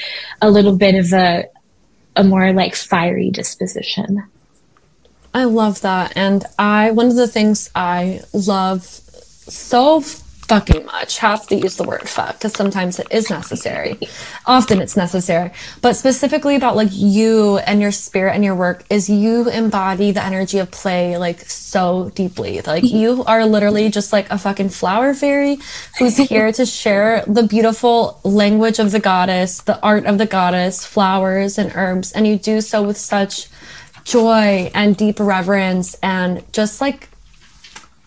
[0.42, 1.46] a little bit of a
[2.16, 4.24] a more like fiery disposition.
[5.34, 6.14] I love that.
[6.16, 10.02] And I, one of the things I love so
[10.48, 13.98] fucking much, have to use the word fuck because sometimes it is necessary.
[14.46, 15.52] Often it's necessary.
[15.82, 20.24] But specifically about like you and your spirit and your work is you embody the
[20.24, 22.62] energy of play like so deeply.
[22.62, 25.58] Like you are literally just like a fucking flower fairy
[25.98, 30.86] who's here to share the beautiful language of the goddess, the art of the goddess,
[30.86, 32.12] flowers and herbs.
[32.12, 33.48] And you do so with such
[34.04, 37.10] joy and deep reverence and just like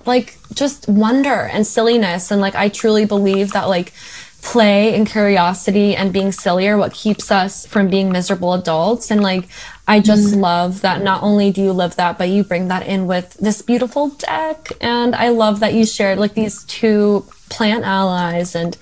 [0.06, 2.30] like just wonder and silliness.
[2.30, 3.92] And like, I truly believe that like
[4.40, 9.10] play and curiosity and being silly are what keeps us from being miserable adults.
[9.10, 9.48] And like,
[9.86, 10.40] I just mm.
[10.40, 13.62] love that not only do you live that, but you bring that in with this
[13.62, 14.68] beautiful deck.
[14.80, 18.76] And I love that you shared like these two plant allies and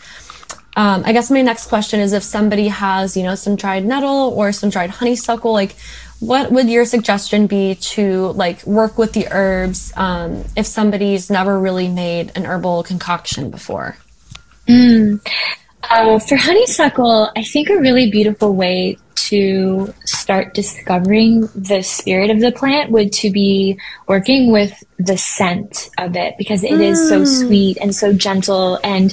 [0.76, 4.34] um, I guess my next question is if somebody has, you know, some dried nettle
[4.36, 5.74] or some dried honeysuckle, like
[6.20, 11.58] what would your suggestion be to like work with the herbs um, if somebody's never
[11.58, 13.96] really made an herbal concoction before?
[14.66, 15.20] Mm.
[15.82, 22.40] Uh, for honeysuckle, I think a really beautiful way to start discovering the spirit of
[22.40, 26.82] the plant would to be working with the scent of it because it mm.
[26.82, 27.26] is so mm.
[27.26, 29.12] sweet and so gentle and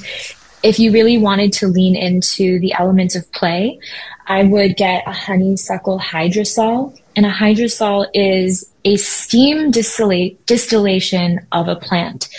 [0.64, 3.80] if you really wanted to lean into the element of play,
[4.28, 6.98] I would get a honeysuckle hydrosol.
[7.16, 12.30] And a hydrosol is a steam distillation of a plant.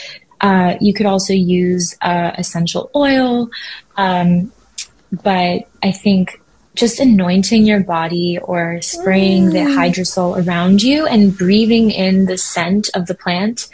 [0.41, 3.49] Uh, you could also use uh, essential oil,
[3.97, 4.53] um,
[5.23, 6.41] but I think
[6.75, 9.53] just anointing your body or spraying mm.
[9.53, 13.69] the hydrosol around you and breathing in the scent of the plant.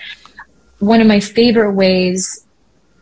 [0.81, 2.45] One of my favorite ways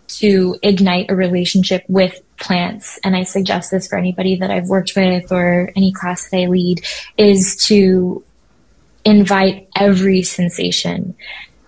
[0.09, 4.92] to ignite a relationship with plants, and I suggest this for anybody that I've worked
[4.97, 6.85] with or any class that I lead,
[7.16, 8.23] is to
[9.05, 11.14] invite every sensation.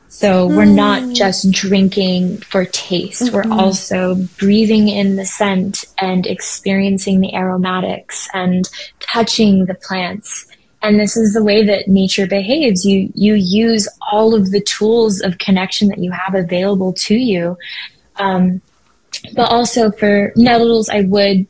[0.08, 1.12] So we're not hmm.
[1.12, 3.22] just drinking for taste.
[3.22, 3.34] Mm-hmm.
[3.34, 10.46] We're also breathing in the scent and experiencing the aromatics and touching the plants.
[10.82, 12.84] And this is the way that nature behaves.
[12.84, 17.56] You, you use all of the tools of connection that you have available to you
[18.20, 18.62] um,
[19.34, 21.46] but also for nettles, I would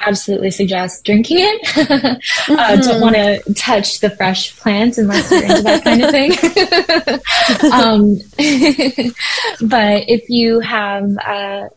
[0.00, 1.62] absolutely suggest drinking it.
[1.62, 2.52] mm-hmm.
[2.58, 6.32] uh, don't want to touch the fresh plants unless you're into that kind of thing.
[7.72, 8.16] um,
[9.68, 11.68] but if you have uh,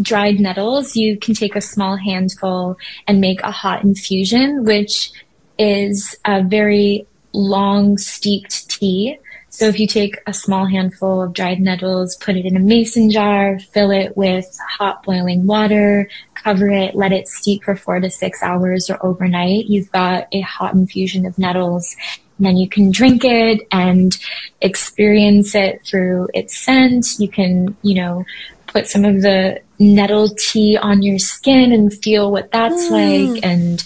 [0.00, 5.12] dried nettles, you can take a small handful and make a hot infusion, which
[5.58, 9.18] is a very long steeped tea
[9.50, 13.10] so if you take a small handful of dried nettles, put it in a mason
[13.10, 14.46] jar, fill it with
[14.78, 19.66] hot boiling water, cover it, let it steep for four to six hours or overnight,
[19.66, 21.96] you've got a hot infusion of nettles.
[22.36, 24.16] And then you can drink it and
[24.60, 27.18] experience it through its scent.
[27.18, 28.24] You can, you know,
[28.68, 33.32] put some of the nettle tea on your skin and feel what that's mm.
[33.32, 33.82] like and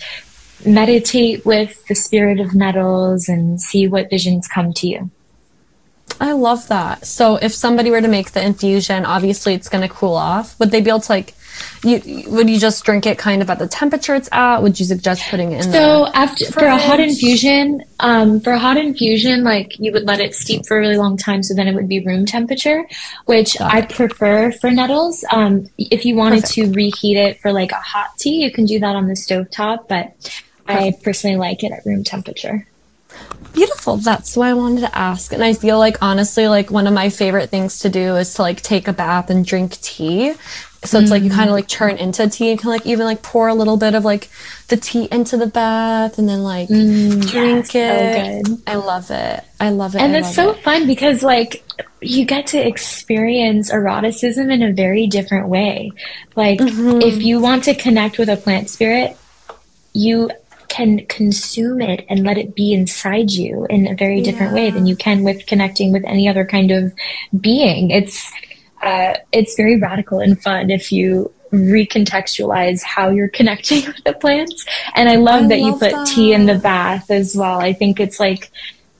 [0.66, 5.10] meditate with the spirit of nettles and see what visions come to you.
[6.20, 7.06] I love that.
[7.06, 10.58] So if somebody were to make the infusion, obviously it's going to cool off.
[10.58, 11.34] Would they be able to like
[11.84, 14.62] you would you just drink it kind of at the temperature it's at?
[14.62, 16.54] Would you suggest putting it in so after fridge?
[16.54, 17.82] for a hot infusion?
[18.00, 21.16] Um, for a hot infusion, like you would let it steep for a really long
[21.16, 22.86] time, so then it would be room temperature,
[23.26, 25.24] which I prefer for nettles.
[25.30, 26.54] Um, if you wanted Perfect.
[26.54, 29.50] to reheat it for like a hot tea, you can do that on the stove
[29.50, 30.14] top, but
[30.66, 30.68] Perfect.
[30.68, 32.66] I personally like it at room temperature.
[33.52, 33.98] Beautiful.
[33.98, 35.32] That's why I wanted to ask.
[35.32, 38.42] And I feel like honestly, like one of my favorite things to do is to
[38.42, 40.34] like take a bath and drink tea.
[40.84, 42.50] So it's like you kind of like turn into tea.
[42.50, 44.28] You can like even like pour a little bit of like
[44.66, 48.46] the tea into the bath and then like mm, drink yes, it.
[48.48, 49.44] So I love it.
[49.60, 50.00] I love it.
[50.00, 50.62] And I it's so it.
[50.62, 51.62] fun because like
[52.00, 55.92] you get to experience eroticism in a very different way.
[56.34, 57.00] Like mm-hmm.
[57.00, 59.16] if you want to connect with a plant spirit,
[59.92, 60.30] you
[60.72, 64.62] can consume it and let it be inside you in a very different yeah.
[64.62, 66.94] way than you can with connecting with any other kind of
[67.38, 67.90] being.
[67.90, 68.32] It's
[68.80, 74.64] uh, it's very radical and fun if you recontextualize how you're connecting with the plants.
[74.94, 76.06] And I love I that love you put that.
[76.06, 77.60] tea in the bath as well.
[77.60, 78.50] I think it's like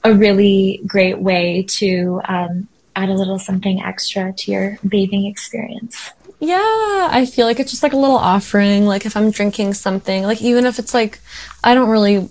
[0.03, 6.11] a really great way to um, add a little something extra to your bathing experience.
[6.43, 8.85] Yeah, I feel like it's just like a little offering.
[8.85, 11.21] Like if I'm drinking something, like even if it's like,
[11.63, 12.27] I don't really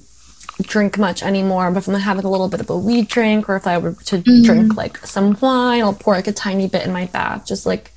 [0.60, 3.56] drink much anymore, but if I'm having a little bit of a weed drink or
[3.56, 4.42] if I were to mm-hmm.
[4.42, 7.90] drink like some wine, I'll pour like a tiny bit in my bath, just like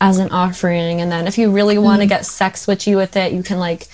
[0.00, 1.02] as an offering.
[1.02, 2.16] And then if you really want to mm-hmm.
[2.16, 3.86] get sex witchy with it, you can like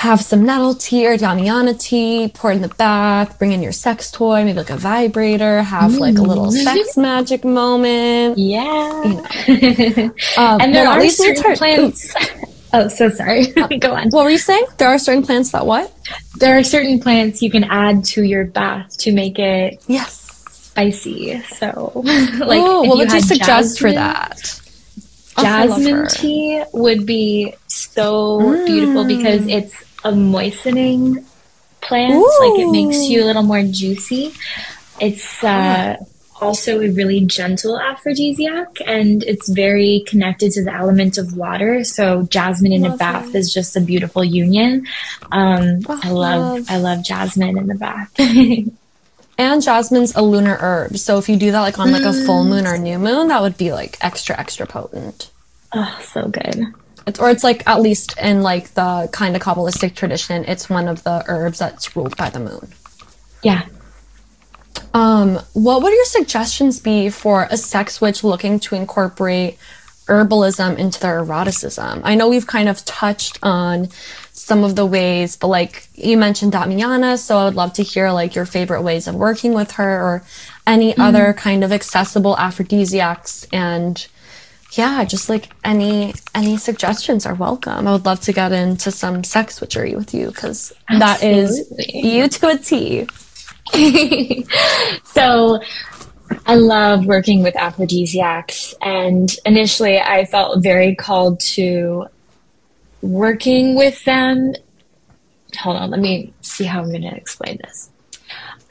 [0.00, 4.10] have some nettle tea or damiana tea, pour in the bath, bring in your sex
[4.10, 6.64] toy, maybe like a vibrator, have like a little mm.
[6.64, 8.38] sex magic moment.
[8.38, 9.04] Yeah.
[9.04, 10.14] You know.
[10.38, 12.14] um, and there are certain plants.
[12.72, 13.46] Oh, so sorry.
[13.80, 14.10] Go on.
[14.10, 14.64] What were you saying?
[14.78, 15.92] There are certain plants that what?
[16.38, 20.14] There are certain plants you can add to your bath to make it yes
[20.46, 21.40] spicy.
[21.40, 21.90] So,
[22.38, 24.60] like, Ooh, what would you suggest jasmine, for that?
[25.40, 28.66] Jasmine tea would be so mm.
[28.66, 31.24] beautiful because it's a moistening
[31.80, 32.14] plant.
[32.14, 32.38] Ooh.
[32.40, 34.32] Like, it makes you a little more juicy.
[35.00, 35.96] It's uh,
[36.40, 41.84] also a really gentle aphrodisiac and it's very connected to the element of water.
[41.84, 43.34] So jasmine in love a bath it.
[43.36, 44.86] is just a beautiful union.
[45.30, 48.12] Um, I love I love jasmine in the bath.
[49.38, 50.96] and jasmine's a lunar herb.
[50.96, 53.42] So if you do that like on like a full moon or new moon, that
[53.42, 55.30] would be like extra extra potent.
[55.72, 56.74] Oh, so good.
[57.06, 60.88] It's, or it's like at least in like the kind of kabbalistic tradition, it's one
[60.88, 62.72] of the herbs that's ruled by the moon.
[63.42, 63.64] Yeah,
[64.92, 69.58] um, what would your suggestions be for a sex witch looking to incorporate
[70.06, 72.00] herbalism into their eroticism?
[72.04, 73.88] I know we've kind of touched on
[74.32, 78.10] some of the ways, but like you mentioned Damiana, so I would love to hear
[78.10, 80.24] like your favorite ways of working with her or
[80.66, 80.98] any mm.
[80.98, 84.06] other kind of accessible aphrodisiacs and
[84.72, 87.88] yeah, just like any any suggestions are welcome.
[87.88, 92.28] I would love to get into some sex witchery with you because that is you
[92.28, 93.06] to a T.
[95.04, 95.60] so
[96.46, 98.74] I love working with aphrodisiacs.
[98.80, 102.06] And initially, I felt very called to
[103.02, 104.54] working with them.
[105.58, 107.90] Hold on, let me see how I'm going to explain this.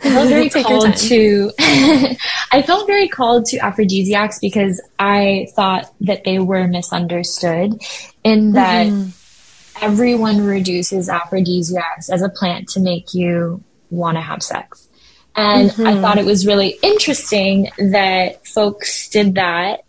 [0.03, 1.51] I felt very called to.
[2.51, 7.81] I felt very called to aphrodisiacs because I thought that they were misunderstood,
[8.23, 9.83] in that mm-hmm.
[9.83, 14.87] everyone reduces aphrodisiacs as a plant to make you want to have sex.
[15.35, 15.87] And mm-hmm.
[15.87, 19.85] I thought it was really interesting that folks did that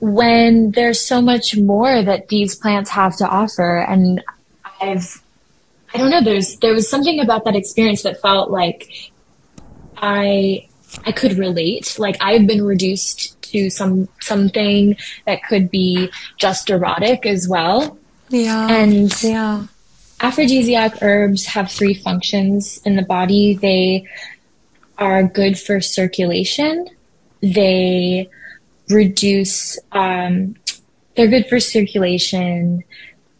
[0.00, 3.80] when there's so much more that these plants have to offer.
[3.80, 4.22] And
[4.80, 5.22] I've,
[5.92, 9.12] I don't know, there's, there was something about that experience that felt like
[9.96, 10.68] I,
[11.04, 11.96] I could relate.
[11.98, 17.98] Like I've been reduced to some, something that could be just erotic as well.
[18.28, 18.68] Yeah.
[18.68, 19.66] And yeah
[20.20, 23.54] aphrodisiac herbs have three functions in the body.
[23.54, 24.06] They
[24.98, 26.88] are good for circulation.
[27.42, 28.28] They
[28.88, 30.56] reduce, um,
[31.16, 32.84] they're good for circulation.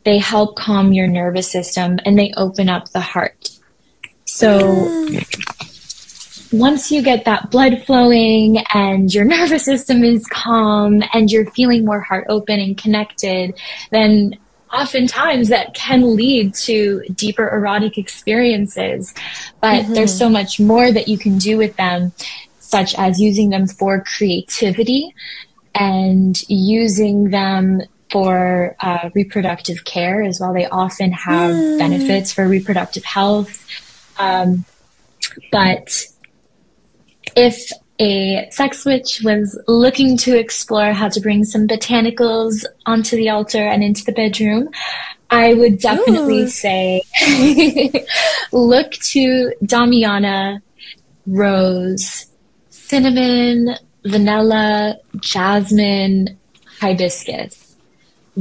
[0.05, 3.51] They help calm your nervous system and they open up the heart.
[4.25, 5.09] So
[6.53, 11.85] once you get that blood flowing and your nervous system is calm and you're feeling
[11.85, 13.59] more heart open and connected,
[13.91, 14.39] then
[14.73, 19.15] oftentimes that can lead to deeper erotic experiences.
[19.61, 19.95] But mm-hmm.
[19.95, 22.13] there's so much more that you can do with them,
[22.59, 25.15] such as using them for creativity
[25.75, 30.53] and using them for uh, reproductive care as well.
[30.53, 31.79] They often have mm.
[31.79, 33.67] benefits for reproductive health.
[34.19, 34.65] Um,
[35.53, 36.05] but
[37.37, 43.29] if a sex witch was looking to explore how to bring some botanicals onto the
[43.29, 44.69] altar and into the bedroom,
[45.31, 46.49] I would definitely Ooh.
[46.49, 47.03] say
[48.53, 50.61] look to Damiana,
[51.27, 52.27] rose,
[52.71, 56.39] cinnamon, vanilla, jasmine,
[56.81, 57.70] hibiscus.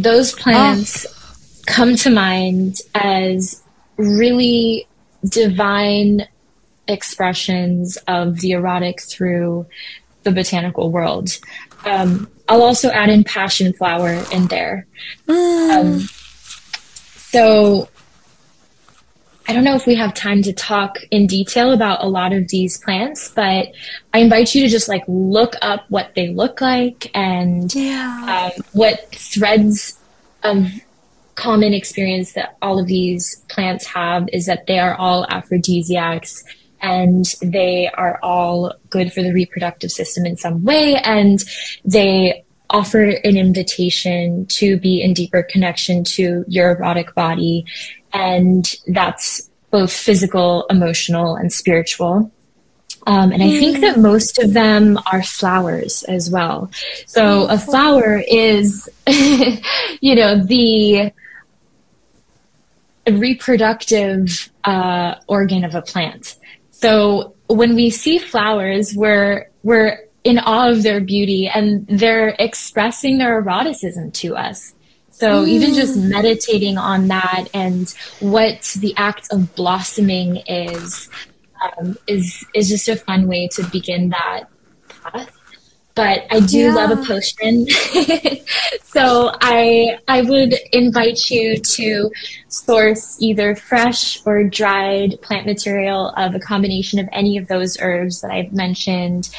[0.02, 1.64] Those plants oh.
[1.66, 3.62] come to mind as
[3.97, 4.88] really
[5.26, 6.28] divine
[6.88, 9.66] expressions of the erotic through
[10.24, 11.38] the botanical world.
[11.86, 14.88] Um, I'll also add in passion flower in there.
[15.28, 15.70] Mm.
[15.70, 16.00] Um,
[17.18, 17.89] so
[19.50, 22.50] I don't know if we have time to talk in detail about a lot of
[22.50, 23.72] these plants, but
[24.14, 28.52] I invite you to just like look up what they look like and yeah.
[28.56, 29.97] um, what threads
[30.43, 30.68] of
[31.34, 36.43] common experience that all of these plants have is that they are all aphrodisiacs
[36.80, 41.43] and they are all good for the reproductive system in some way and
[41.84, 47.66] they offer an invitation to be in deeper connection to your erotic body
[48.14, 52.32] and that's both physical emotional and spiritual
[53.07, 56.70] um, and I think that most of them are flowers as well.
[57.07, 61.12] So a flower is, you know, the
[63.10, 66.38] reproductive uh, organ of a plant.
[66.72, 73.18] So when we see flowers, we're we're in awe of their beauty and they're expressing
[73.18, 74.74] their eroticism to us.
[75.20, 75.47] So mm.
[75.47, 81.09] even just meditating on that and what the act of blossoming is,
[81.61, 84.45] um, is is just a fun way to begin that
[84.89, 85.39] path
[85.99, 86.74] but I do yeah.
[86.74, 87.67] love a potion.
[88.84, 92.09] so I I would invite you to
[92.47, 98.22] source either fresh or dried plant material of a combination of any of those herbs
[98.22, 99.30] that I've mentioned.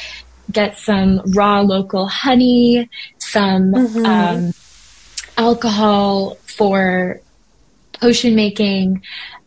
[0.51, 4.05] Get some raw local honey, some mm-hmm.
[4.05, 4.53] um,
[5.41, 7.19] alcohol for
[7.99, 9.01] potion making,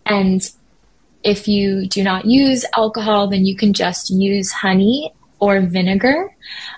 [0.04, 0.40] and
[1.22, 6.34] if you do not use alcohol, then you can just use honey or vinegar.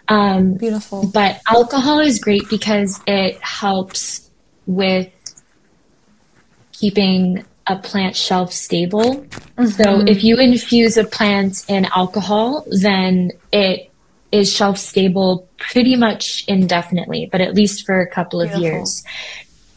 [0.09, 1.11] Um, Beautiful.
[1.13, 4.31] But alcohol is great because it helps
[4.67, 5.13] with
[6.73, 9.25] keeping a plant shelf stable.
[9.57, 9.67] Mm-hmm.
[9.67, 13.91] So if you infuse a plant in alcohol, then it
[14.33, 18.79] is shelf stable pretty much indefinitely, but at least for a couple of Beautiful.
[18.79, 19.05] years.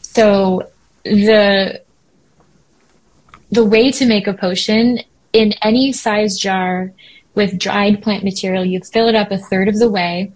[0.02, 0.68] So
[1.04, 1.82] the
[3.50, 5.00] the way to make a potion
[5.32, 6.92] in any size jar
[7.34, 8.64] with dried plant material.
[8.64, 10.32] You fill it up a third of the way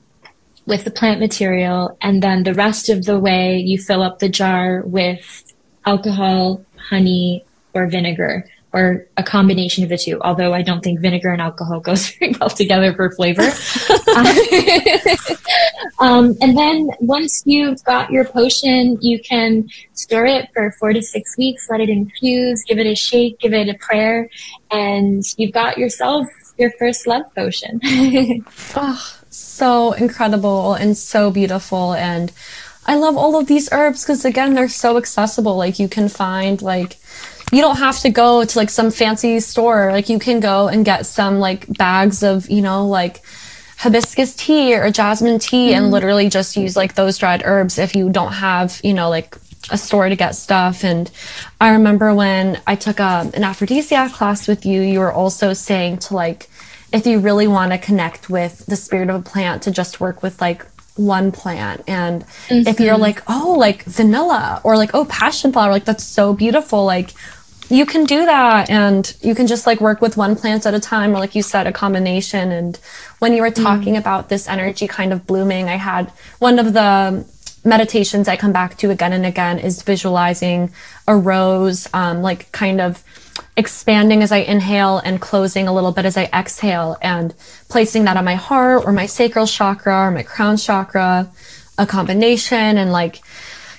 [0.66, 4.28] with the plant material, and then the rest of the way you fill up the
[4.28, 5.52] jar with
[5.84, 7.44] alcohol, honey,
[7.74, 10.20] or vinegar, or a combination of the two.
[10.22, 13.42] Although I don't think vinegar and alcohol goes very well together for flavor.
[16.00, 21.00] um, and then once you've got your potion, you can store it for four to
[21.00, 24.28] six weeks, let it infuse, give it a shake, give it a prayer,
[24.72, 26.26] and you've got yourself
[26.58, 27.80] your first love potion.
[28.74, 31.94] oh, so incredible and so beautiful.
[31.94, 32.32] And
[32.86, 35.56] I love all of these herbs because again, they're so accessible.
[35.56, 36.98] Like you can find like,
[37.54, 39.92] you don't have to go to like some fancy store.
[39.92, 43.22] Like you can go and get some like bags of, you know, like
[43.76, 45.76] hibiscus tea or jasmine tea mm.
[45.76, 49.36] and literally just use like those dried herbs if you don't have, you know, like
[49.70, 50.84] a store to get stuff.
[50.84, 51.10] And
[51.60, 55.52] I remember when I took a, um, an aphrodisiac class with you, you were also
[55.52, 56.48] saying to like,
[56.92, 60.22] if you really want to connect with the spirit of a plant, to just work
[60.22, 60.64] with like
[60.96, 61.82] one plant.
[61.88, 62.68] And mm-hmm.
[62.68, 63.02] if you're mm-hmm.
[63.02, 66.84] like, oh, like vanilla or like, oh, passion flower, like that's so beautiful.
[66.84, 67.12] Like
[67.70, 70.80] you can do that and you can just like work with one plant at a
[70.80, 72.78] time or like you said a combination and
[73.20, 73.62] when you were mm.
[73.62, 73.98] talking mm.
[73.98, 77.24] about this energy kind of blooming i had one of the
[77.64, 80.70] meditations I come back to again and again is visualizing
[81.08, 83.02] a rose, um, like kind of
[83.56, 87.34] expanding as I inhale and closing a little bit as I exhale and
[87.68, 91.30] placing that on my heart or my sacral chakra or my crown chakra,
[91.78, 92.76] a combination.
[92.76, 93.20] And like,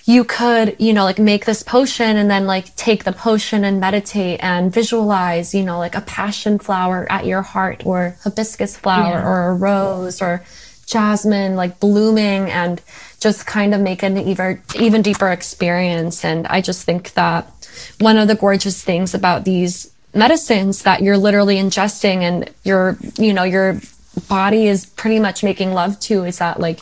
[0.06, 3.80] you could, you know, like make this potion and then like take the potion and
[3.80, 9.14] meditate and visualize, you know, like a passion flower at your heart or hibiscus flower
[9.14, 9.28] yeah.
[9.28, 10.44] or a rose or
[10.86, 12.80] jasmine like blooming and
[13.20, 16.24] just kind of make an even even deeper experience.
[16.24, 17.52] And I just think that
[18.00, 23.34] one of the gorgeous things about these medicines that you're literally ingesting and your you
[23.34, 23.82] know your
[24.30, 26.82] body is pretty much making love to is that like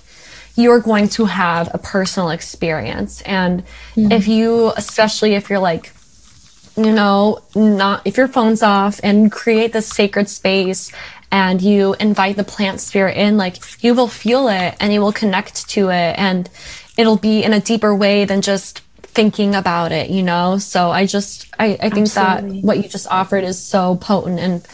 [0.56, 3.22] you're going to have a personal experience.
[3.22, 3.64] And
[3.96, 4.12] mm.
[4.12, 5.92] if you, especially if you're like,
[6.76, 10.92] you know, not if your phone's off and create this sacred space
[11.32, 15.12] and you invite the plant spirit in, like you will feel it and you will
[15.12, 16.50] connect to it and
[16.98, 20.58] it'll be in a deeper way than just thinking about it, you know?
[20.58, 22.62] So I just, I, I think Absolutely.
[22.62, 24.68] that what you just offered is so potent and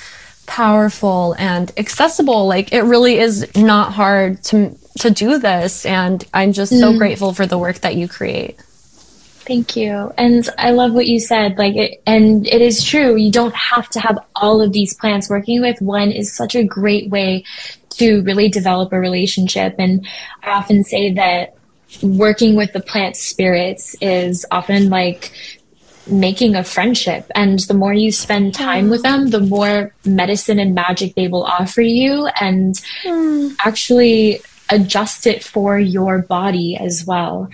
[0.46, 2.48] powerful and accessible.
[2.48, 5.86] Like it really is not hard to, to do this.
[5.86, 6.98] And I'm just so mm.
[6.98, 8.60] grateful for the work that you create.
[9.50, 10.14] Thank you.
[10.18, 11.58] And I love what you said.
[11.58, 13.16] Like it, and it is true.
[13.16, 15.82] You don't have to have all of these plants working with.
[15.82, 17.44] One is such a great way
[17.92, 19.76] to really develop a relationship.
[19.80, 20.06] And
[20.44, 21.56] I often say that
[22.04, 25.32] working with the plant spirits is often like
[26.06, 30.74] making a friendship and the more you spend time with them the more medicine and
[30.74, 33.56] magic they will offer you and mm.
[33.64, 34.42] actually
[34.72, 37.50] adjust it for your body as well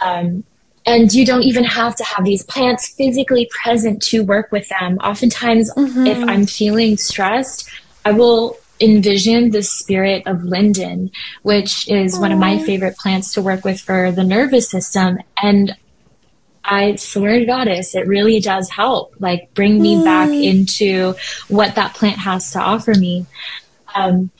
[0.00, 0.44] um,
[0.86, 4.98] and you don't even have to have these plants physically present to work with them
[4.98, 6.06] oftentimes mm-hmm.
[6.06, 7.68] if i'm feeling stressed
[8.04, 11.10] i will envision the spirit of linden,
[11.42, 12.20] which is Aww.
[12.20, 15.18] one of my favorite plants to work with for the nervous system.
[15.40, 15.76] And
[16.64, 20.04] I swear to goddess, it really does help, like bring me mm.
[20.04, 21.14] back into
[21.48, 23.26] what that plant has to offer me.
[23.94, 24.30] Um,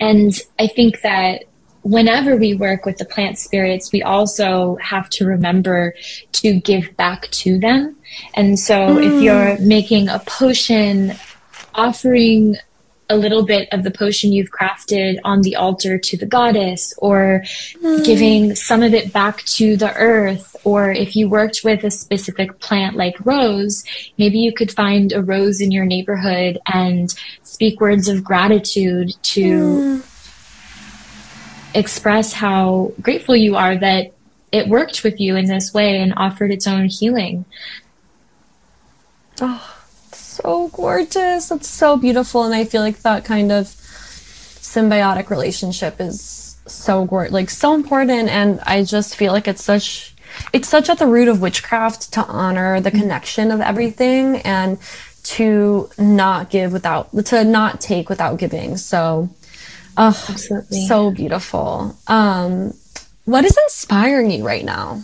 [0.00, 1.44] and I think that
[1.82, 5.94] whenever we work with the plant spirits, we also have to remember
[6.32, 7.96] to give back to them.
[8.34, 9.06] And so mm.
[9.06, 11.12] if you're making a potion,
[11.74, 12.56] offering
[13.08, 17.42] a little bit of the potion you've crafted on the altar to the goddess or
[17.82, 18.04] mm.
[18.04, 22.58] giving some of it back to the earth or if you worked with a specific
[22.58, 23.84] plant like rose
[24.18, 30.02] maybe you could find a rose in your neighborhood and speak words of gratitude to
[30.02, 31.74] mm.
[31.74, 34.12] express how grateful you are that
[34.50, 37.44] it worked with you in this way and offered its own healing
[39.40, 39.75] oh
[40.36, 41.50] so gorgeous.
[41.50, 42.44] It's so beautiful.
[42.44, 48.28] And I feel like that kind of symbiotic relationship is so gorgeous, like so important.
[48.28, 50.14] And I just feel like it's such,
[50.52, 54.78] it's such at the root of witchcraft to honor the connection of everything and
[55.24, 58.76] to not give without, to not take without giving.
[58.76, 59.28] So,
[59.96, 60.86] oh, Absolutely.
[60.86, 61.96] so beautiful.
[62.06, 62.74] Um,
[63.24, 65.02] what is inspiring you right now?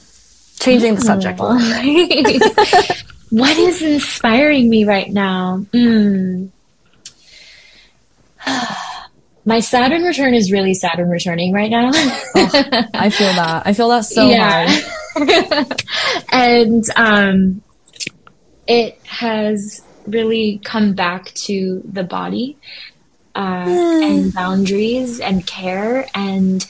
[0.60, 1.40] Changing the subject.
[3.32, 5.64] what is inspiring me right now?
[5.72, 6.50] Mm.
[9.46, 11.90] My Saturn return is really Saturn returning right now.
[11.94, 13.62] oh, I feel that.
[13.66, 14.68] I feel that so yeah.
[15.16, 15.82] hard.
[16.32, 17.62] and um,
[18.66, 22.58] it has really come back to the body
[23.34, 24.02] uh, mm.
[24.02, 26.66] and boundaries and care and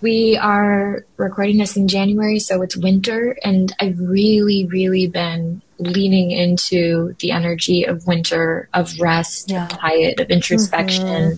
[0.00, 6.30] we are recording this in January, so it's winter, and I've really, really been leaning
[6.30, 9.66] into the energy of winter, of rest, yeah.
[9.66, 11.06] of quiet, of introspection.
[11.06, 11.34] Mm-hmm.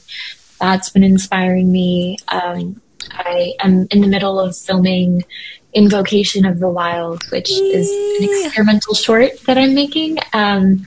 [0.60, 2.18] That's been inspiring me.
[2.28, 2.80] Um,
[3.10, 5.24] I am in the middle of filming
[5.72, 10.18] Invocation of the Wild, which is an experimental short that I'm making.
[10.32, 10.84] Um,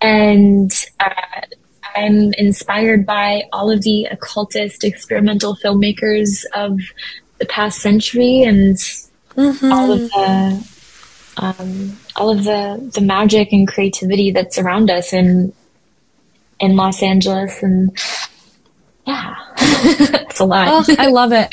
[0.00, 1.42] and uh,
[1.94, 6.80] I'm inspired by all of the occultist experimental filmmakers of
[7.38, 9.72] the past century and mm-hmm.
[9.72, 10.73] all of the
[11.36, 15.52] um, all of the the magic and creativity that's around us in
[16.60, 17.96] in Los Angeles and
[19.06, 20.68] yeah, it's a lot.
[20.68, 21.52] Oh, I love it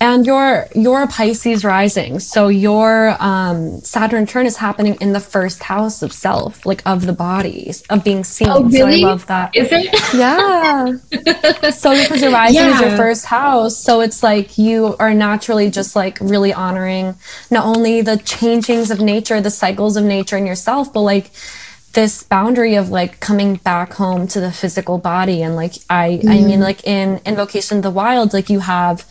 [0.00, 2.20] and your your Pisces rising.
[2.20, 7.06] So your um, Saturn turn is happening in the first house of self, like of
[7.06, 8.48] the bodies, of being seen.
[8.48, 9.00] Oh, really?
[9.02, 9.56] So I love that.
[9.56, 9.88] Is it?
[10.14, 10.92] Yeah.
[11.70, 12.74] so because your rising yeah.
[12.74, 17.16] is your first house, so it's like you are naturally just like really honoring
[17.50, 21.30] not only the changings of nature, the cycles of nature in yourself, but like
[21.92, 26.28] this boundary of like coming back home to the physical body and like I mm.
[26.30, 29.04] I mean like in Invocation of the Wild like you have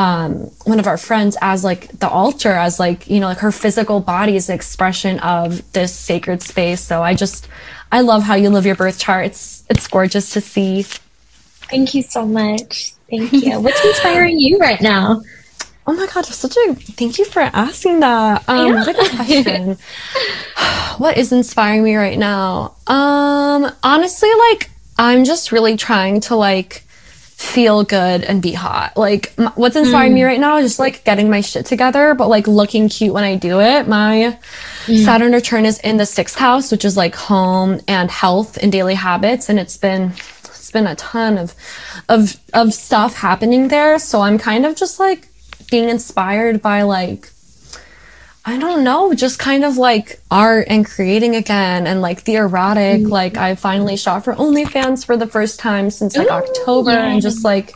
[0.00, 3.52] um, one of our friends as like the altar, as like, you know, like her
[3.52, 6.80] physical body is an expression of this sacred space.
[6.80, 7.48] So I just,
[7.92, 9.26] I love how you live your birth chart.
[9.26, 10.84] It's, it's gorgeous to see.
[10.84, 12.94] Thank you so much.
[13.10, 13.60] Thank you.
[13.60, 15.20] What's inspiring you right now?
[15.86, 18.48] Oh my god, such a thank you for asking that.
[18.48, 18.74] Um, yeah.
[18.74, 19.78] what a good question.
[20.98, 22.76] what is inspiring me right now?
[22.86, 26.84] Um, honestly, like I'm just really trying to like
[27.50, 28.96] feel good and be hot.
[28.96, 30.16] Like m- what's inspiring mm.
[30.16, 33.24] me right now is just like getting my shit together, but like looking cute when
[33.24, 33.88] I do it.
[33.88, 34.38] My
[34.86, 35.04] mm.
[35.04, 38.94] Saturn return is in the sixth house, which is like home and health and daily
[38.94, 39.48] habits.
[39.48, 40.12] And it's been,
[40.44, 41.54] it's been a ton of,
[42.08, 43.98] of, of stuff happening there.
[43.98, 45.28] So I'm kind of just like
[45.70, 47.30] being inspired by like
[48.44, 53.02] I don't know, just kind of like art and creating again and like the erotic.
[53.02, 53.10] Mm-hmm.
[53.10, 57.06] Like I finally shot for OnlyFans for the first time since like Ooh, October yeah.
[57.06, 57.74] and just like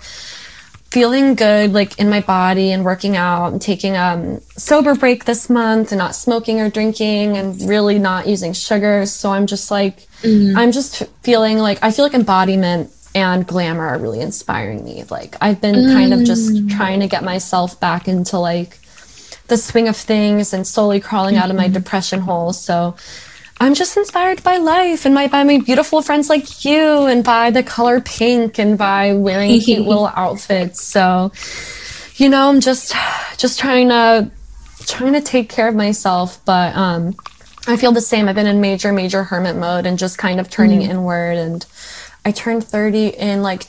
[0.94, 5.24] feeling good like in my body and working out and taking a um, sober break
[5.24, 9.04] this month and not smoking or drinking and really not using sugar.
[9.04, 10.56] So I'm just like mm-hmm.
[10.56, 15.04] I'm just feeling like I feel like embodiment and glamour are really inspiring me.
[15.10, 15.92] Like I've been mm.
[15.92, 16.70] kind of just mm.
[16.70, 18.78] trying to get myself back into like
[19.48, 21.44] the swing of things and slowly crawling mm-hmm.
[21.44, 21.74] out of my mm-hmm.
[21.74, 22.52] depression hole.
[22.52, 22.96] So
[23.60, 27.50] I'm just inspired by life and my, by my beautiful friends like you and by
[27.50, 30.82] the color pink and by wearing cute little outfits.
[30.82, 31.32] So,
[32.16, 32.94] you know, I'm just,
[33.36, 34.30] just trying to,
[34.86, 36.44] trying to take care of myself.
[36.44, 37.14] But, um,
[37.66, 38.28] I feel the same.
[38.28, 40.88] I've been in major, major hermit mode and just kind of turning mm.
[40.88, 41.38] inward.
[41.38, 41.64] And
[42.24, 43.66] I turned 30 in like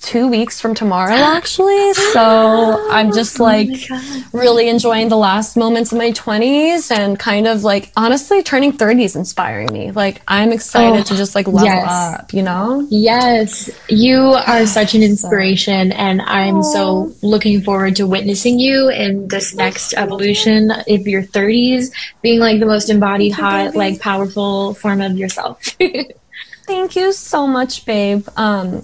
[0.00, 1.94] two weeks from tomorrow actually.
[1.94, 7.18] So i'm just oh like oh really enjoying the last moments of my 20s and
[7.18, 9.90] kind of like honestly turning 30 is inspiring me.
[9.90, 11.88] Like i'm excited oh, to just like level yes.
[11.88, 12.86] up you know?
[12.90, 13.70] Yes.
[13.88, 19.54] You are such an inspiration and i'm so looking forward to witnessing you in this
[19.54, 21.90] next evolution of your 30s
[22.22, 25.76] being like the most embodied hot like powerful form of yourself
[26.70, 28.82] thank you so much babe um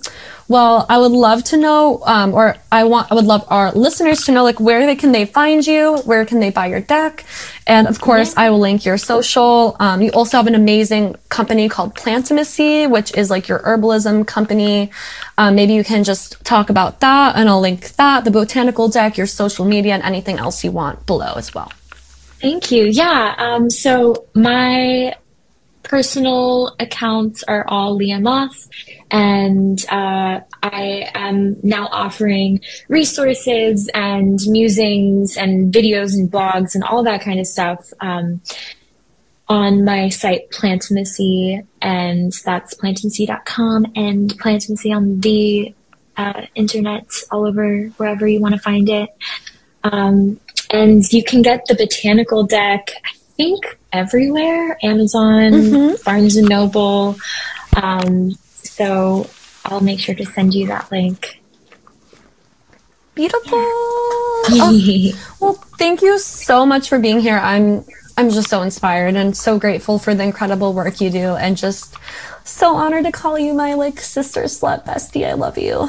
[0.48, 4.24] well, I would love to know, um, or I want, I would love our listeners
[4.24, 5.96] to know, like, where they can they find you?
[6.04, 7.24] Where can they buy your deck?
[7.66, 8.36] And of course.
[8.36, 9.76] I will link your social.
[9.80, 14.90] Um, you also have an amazing company called Plantimacy, which is like your herbalism company.
[15.36, 19.16] Um, maybe you can just talk about that, and I'll link that, the botanical deck,
[19.16, 21.72] your social media, and anything else you want below as well.
[22.40, 22.84] Thank you.
[22.84, 23.34] Yeah.
[23.36, 25.16] Um, so my
[25.88, 28.68] personal accounts are all Leah Moth,
[29.10, 37.04] and uh, I am now offering resources and musings and videos and blogs and all
[37.04, 38.40] that kind of stuff um,
[39.48, 45.72] on my site Plantimacy, and that's plantimacy.com and Plantimacy on the
[46.16, 49.10] uh, internet all over wherever you want to find it.
[49.84, 56.02] Um, and you can get the botanical deck, I think everywhere Amazon, mm-hmm.
[56.04, 57.16] Barnes and Noble.
[57.80, 59.28] Um, so
[59.64, 61.40] I'll make sure to send you that link.
[63.14, 63.58] Beautiful.
[63.58, 67.38] oh, well, thank you so much for being here.
[67.38, 67.84] I'm
[68.18, 71.94] I'm just so inspired and so grateful for the incredible work you do and just
[72.44, 75.26] so honored to call you my like sister slut bestie.
[75.26, 75.88] I love you.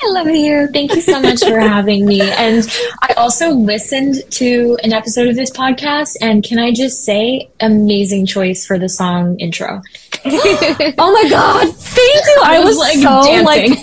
[0.00, 0.68] I love you.
[0.68, 2.20] Thank you so much for having me.
[2.20, 2.64] And
[3.02, 8.26] I also listened to an episode of this podcast, and can I just say, amazing
[8.26, 9.82] choice for the song intro.
[10.24, 11.74] oh my god!
[11.74, 12.38] Thank you.
[12.44, 13.44] I, I was, was, like so dancing.
[13.44, 13.72] like.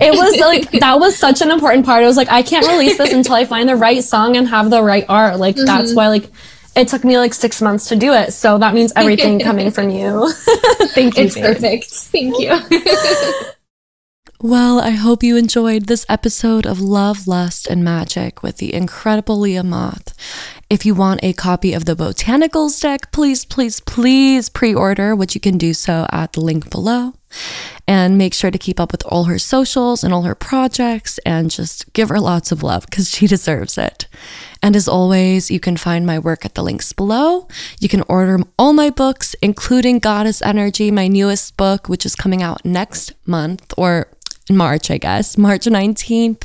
[0.00, 2.02] it was like that was such an important part.
[2.02, 4.70] I was like, I can't release this until I find the right song and have
[4.70, 5.38] the right art.
[5.38, 5.64] Like mm-hmm.
[5.64, 6.30] that's why like
[6.76, 8.32] it took me like six months to do it.
[8.32, 10.30] So that means everything coming from you.
[10.94, 11.24] Thank you.
[11.24, 11.44] It's babe.
[11.44, 11.86] perfect.
[11.86, 13.52] Thank you.
[14.42, 19.38] Well, I hope you enjoyed this episode of Love, Lust, and Magick with the incredible
[19.38, 20.14] Leah Moth.
[20.68, 25.34] If you want a copy of the Botanicals deck, please, please, please pre order, which
[25.34, 27.14] you can do so at the link below.
[27.88, 31.50] And make sure to keep up with all her socials and all her projects and
[31.50, 34.06] just give her lots of love because she deserves it.
[34.62, 37.48] And as always, you can find my work at the links below.
[37.80, 42.42] You can order all my books, including Goddess Energy, my newest book, which is coming
[42.42, 44.08] out next month or
[44.50, 46.44] March, I guess, March 19th.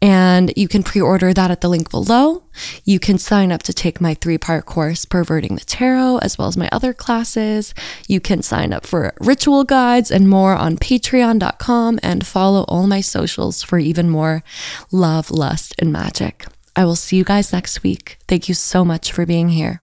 [0.00, 2.44] And you can pre order that at the link below.
[2.84, 6.48] You can sign up to take my three part course, Perverting the Tarot, as well
[6.48, 7.74] as my other classes.
[8.08, 13.00] You can sign up for ritual guides and more on patreon.com and follow all my
[13.00, 14.42] socials for even more
[14.90, 16.46] love, lust, and magic.
[16.74, 18.18] I will see you guys next week.
[18.28, 19.80] Thank you so much for being here.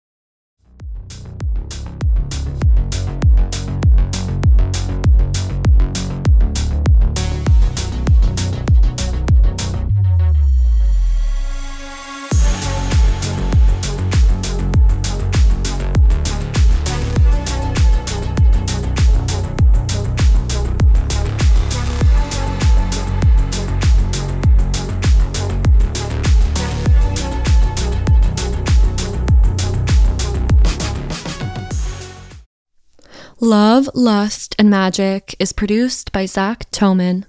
[33.43, 37.25] Love, Lust, and Magick is produced by Zach Toman.